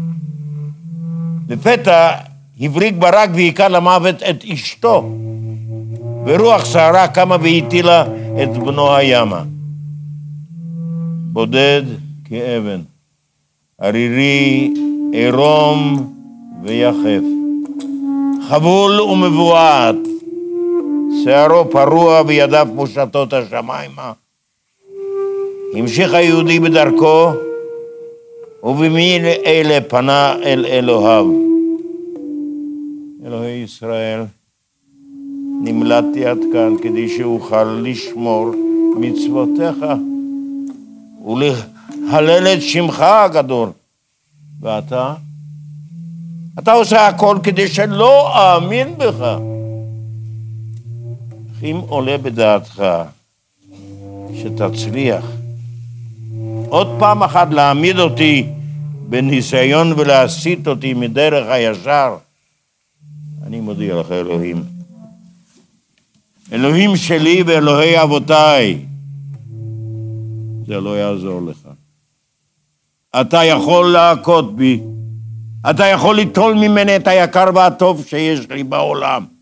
לפתע 1.49 2.11
הבריק 2.59 2.95
ברק 2.95 3.29
והיכה 3.33 3.67
למוות 3.67 4.23
את 4.23 4.43
אשתו, 4.53 5.17
ורוח 6.25 6.65
סערה 6.65 7.07
קמה 7.07 7.35
והטילה 7.41 8.03
את 8.43 8.57
בנו 8.57 8.95
הימה. 8.95 9.43
בודד 11.31 11.83
כאבן, 12.25 12.81
ערירי, 13.81 14.73
עירום 15.13 16.13
ויחף, 16.63 17.23
חבול 18.49 19.01
ומבועת, 19.01 19.95
שערו 21.23 21.69
פרוע 21.71 22.21
וידיו 22.27 22.67
מושטות 22.73 23.33
השמיימה. 23.33 24.11
המשיך 25.73 26.13
היהודי 26.13 26.59
בדרכו, 26.59 27.31
ובמי 28.63 29.19
אלה 29.45 29.79
פנה 29.87 30.35
אל 30.43 30.65
אלוהיו. 30.65 31.31
אלוהי 33.25 33.63
ישראל, 33.63 34.23
נמלטתי 35.61 36.25
עד 36.25 36.39
כאן 36.53 36.75
כדי 36.81 37.17
שאוכל 37.17 37.63
לשמור 37.63 38.51
מצוותיך 38.95 39.85
ולהלל 41.25 42.47
את 42.47 42.61
שמך 42.61 43.01
הגדול. 43.01 43.69
ואתה? 44.61 45.13
אתה 46.59 46.71
עושה 46.71 47.07
הכל 47.07 47.37
כדי 47.43 47.67
שלא 47.67 48.29
אאמין 48.35 48.97
בך. 48.97 49.37
אם 51.63 51.81
עולה 51.87 52.17
בדעתך 52.17 52.83
שתצליח 54.35 55.25
עוד 56.69 56.87
פעם 56.99 57.23
אחת 57.23 57.47
להעמיד 57.51 57.99
אותי 57.99 58.49
בניסיון 59.09 59.93
ולהסיט 59.97 60.67
אותי 60.67 60.93
מדרך 60.93 61.47
הישר, 61.49 62.17
אני 63.47 63.59
מודיע 63.59 63.95
לך, 63.95 64.11
אלוהים. 64.11 64.63
אלוהים 66.53 66.95
שלי 66.95 67.43
ואלוהי 67.45 68.03
אבותיי, 68.03 68.85
זה 70.67 70.79
לא 70.79 70.99
יעזור 70.99 71.41
לך. 71.41 71.67
אתה 73.21 73.43
יכול 73.43 73.91
להכות 73.91 74.55
בי, 74.55 74.81
אתה 75.69 75.85
יכול 75.85 76.15
ליטול 76.15 76.53
ממני 76.53 76.95
את 76.95 77.07
היקר 77.07 77.45
והטוב 77.55 78.05
שיש 78.05 78.49
לי 78.49 78.63
בעולם. 78.63 79.36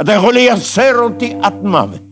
אתה 0.00 0.12
יכול 0.12 0.34
לייסר 0.34 0.98
אותי 0.98 1.34
עד 1.42 1.54
מוות. 1.54 2.02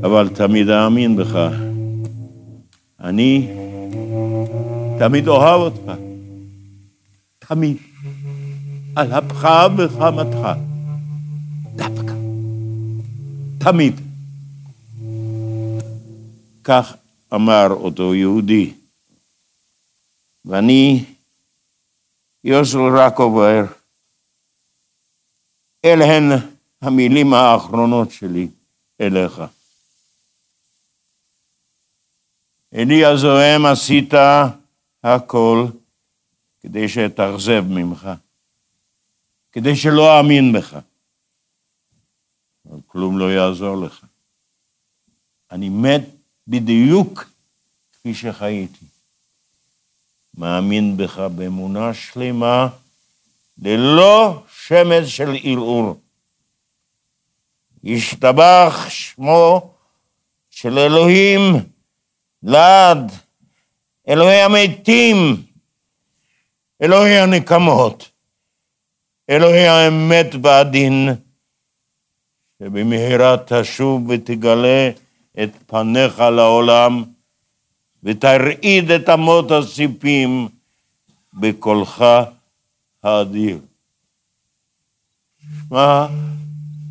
אבל 0.00 0.28
תמיד 0.28 0.68
אאמין 0.70 1.16
בך. 1.16 1.38
אני 3.00 3.48
תמיד 4.98 5.28
אוהב 5.28 5.60
אותך. 5.60 5.92
תמיד. 7.38 7.76
על 8.96 9.12
אפך 9.12 9.48
וחמתך. 9.76 10.48
דווקא. 11.76 12.14
תמיד. 13.58 14.00
כך 16.64 16.94
אמר 17.34 17.66
אותו 17.70 18.14
יהודי. 18.14 18.72
ואני, 20.44 21.04
יוסל 22.44 22.78
רק 22.78 23.18
עובר, 23.18 23.64
אלה 25.86 26.04
הן 26.04 26.32
המילים 26.82 27.34
האחרונות 27.34 28.10
שלי 28.10 28.48
אליך. 29.00 29.42
אלי 32.74 33.04
הזוהם 33.04 33.66
עשית 33.66 34.14
הכל 35.04 35.66
כדי 36.60 36.88
שאתאכזב 36.88 37.64
ממך, 37.68 38.08
כדי 39.52 39.76
שלא 39.76 40.18
אאמין 40.18 40.52
בך. 40.52 40.76
אבל 42.68 42.78
כלום 42.86 43.18
לא 43.18 43.32
יעזור 43.32 43.76
לך. 43.76 44.04
אני 45.52 45.68
מת 45.68 46.02
בדיוק 46.48 47.24
כפי 47.92 48.14
שחייתי. 48.14 48.84
מאמין 50.34 50.96
בך 50.96 51.18
באמונה 51.18 51.94
שלמה, 51.94 52.68
ללא 53.58 54.42
שמץ 54.68 55.06
של 55.06 55.36
ערעור. 55.42 56.00
ישתבח 57.84 58.86
שמו 58.88 59.70
של 60.50 60.78
אלוהים 60.78 61.40
לעד, 62.42 63.12
אלוהי 64.08 64.42
המתים, 64.42 65.42
אלוהי 66.82 67.18
הנקמות, 67.18 68.08
אלוהי 69.30 69.68
האמת 69.68 70.26
והדין, 70.42 71.08
שבמהרה 72.58 73.36
תשוב 73.46 74.08
ותגלה 74.08 74.90
את 75.42 75.50
פניך 75.66 76.18
לעולם, 76.18 77.04
ותרעיד 78.02 78.90
את 78.90 79.08
אמות 79.08 79.50
הסיפים 79.50 80.48
בקולך 81.32 82.04
האדיר. 83.02 83.58
שמע 85.68 86.06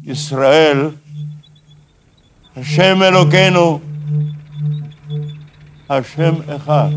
ישראל, 0.03 0.89
השם 2.57 3.03
אלוקינו, 3.03 3.79
השם 5.89 6.33
אחד. 6.55 6.89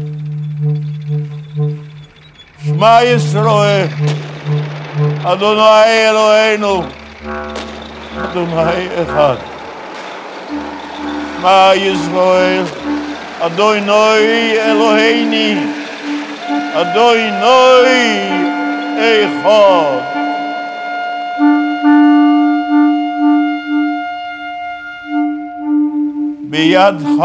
שמע 2.65 2.99
ישראל, 3.05 3.87
אדוני 5.25 6.09
אלוהינו, 6.09 6.83
אדוני 8.19 9.03
אחד. 9.03 9.37
שמע 11.41 11.71
ישראל, 11.75 12.65
אדוני 13.41 14.53
אלוהיני, 14.61 15.57
אדוני 16.75 17.31
אחד. 19.01 20.18
בידך 26.51 27.25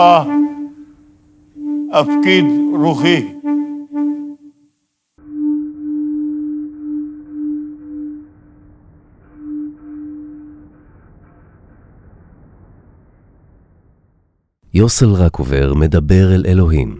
אפקיד 1.91 2.45
רוחי. 2.73 3.33
יוסל 14.73 15.05
רקובר 15.05 15.73
מדבר 15.73 16.35
אל 16.35 16.43
אלוהים, 16.47 16.97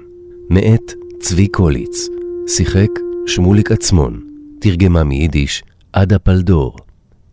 מאת 0.50 0.94
צבי 1.20 1.48
קוליץ, 1.48 2.08
שיחק 2.48 2.90
שמוליק 3.28 3.72
עצמון, 3.72 4.20
תרגמה 4.60 5.04
מיידיש 5.04 5.64
עדה 5.94 6.20
פלדור, 6.20 6.78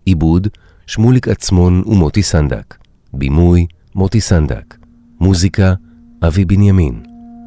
עיבוד 0.05 0.49
שמוליק 0.87 1.29
עצמון 1.29 1.83
ומוטי 1.87 2.23
סנדק, 2.23 2.75
בימוי 3.13 3.67
מוטי 3.95 4.21
סנדק, 4.21 4.80
מוזיקה 5.21 5.75
אבי 6.23 6.45
בנימין, 6.45 7.03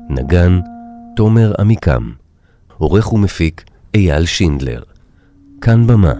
נגן 0.09 0.59
תומר 1.15 1.53
עמיקם, 1.59 2.11
עורך 2.78 3.13
ומפיק 3.13 3.63
אייל 3.95 4.26
שינדלר, 4.26 4.82
כאן 5.61 5.88
במה, 5.88 6.13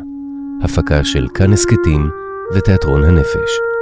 הפקה 0.64 1.04
של 1.04 1.28
כאן 1.34 1.54
הסכתים 1.54 2.10
ותיאטרון 2.56 3.04
הנפש. 3.04 3.72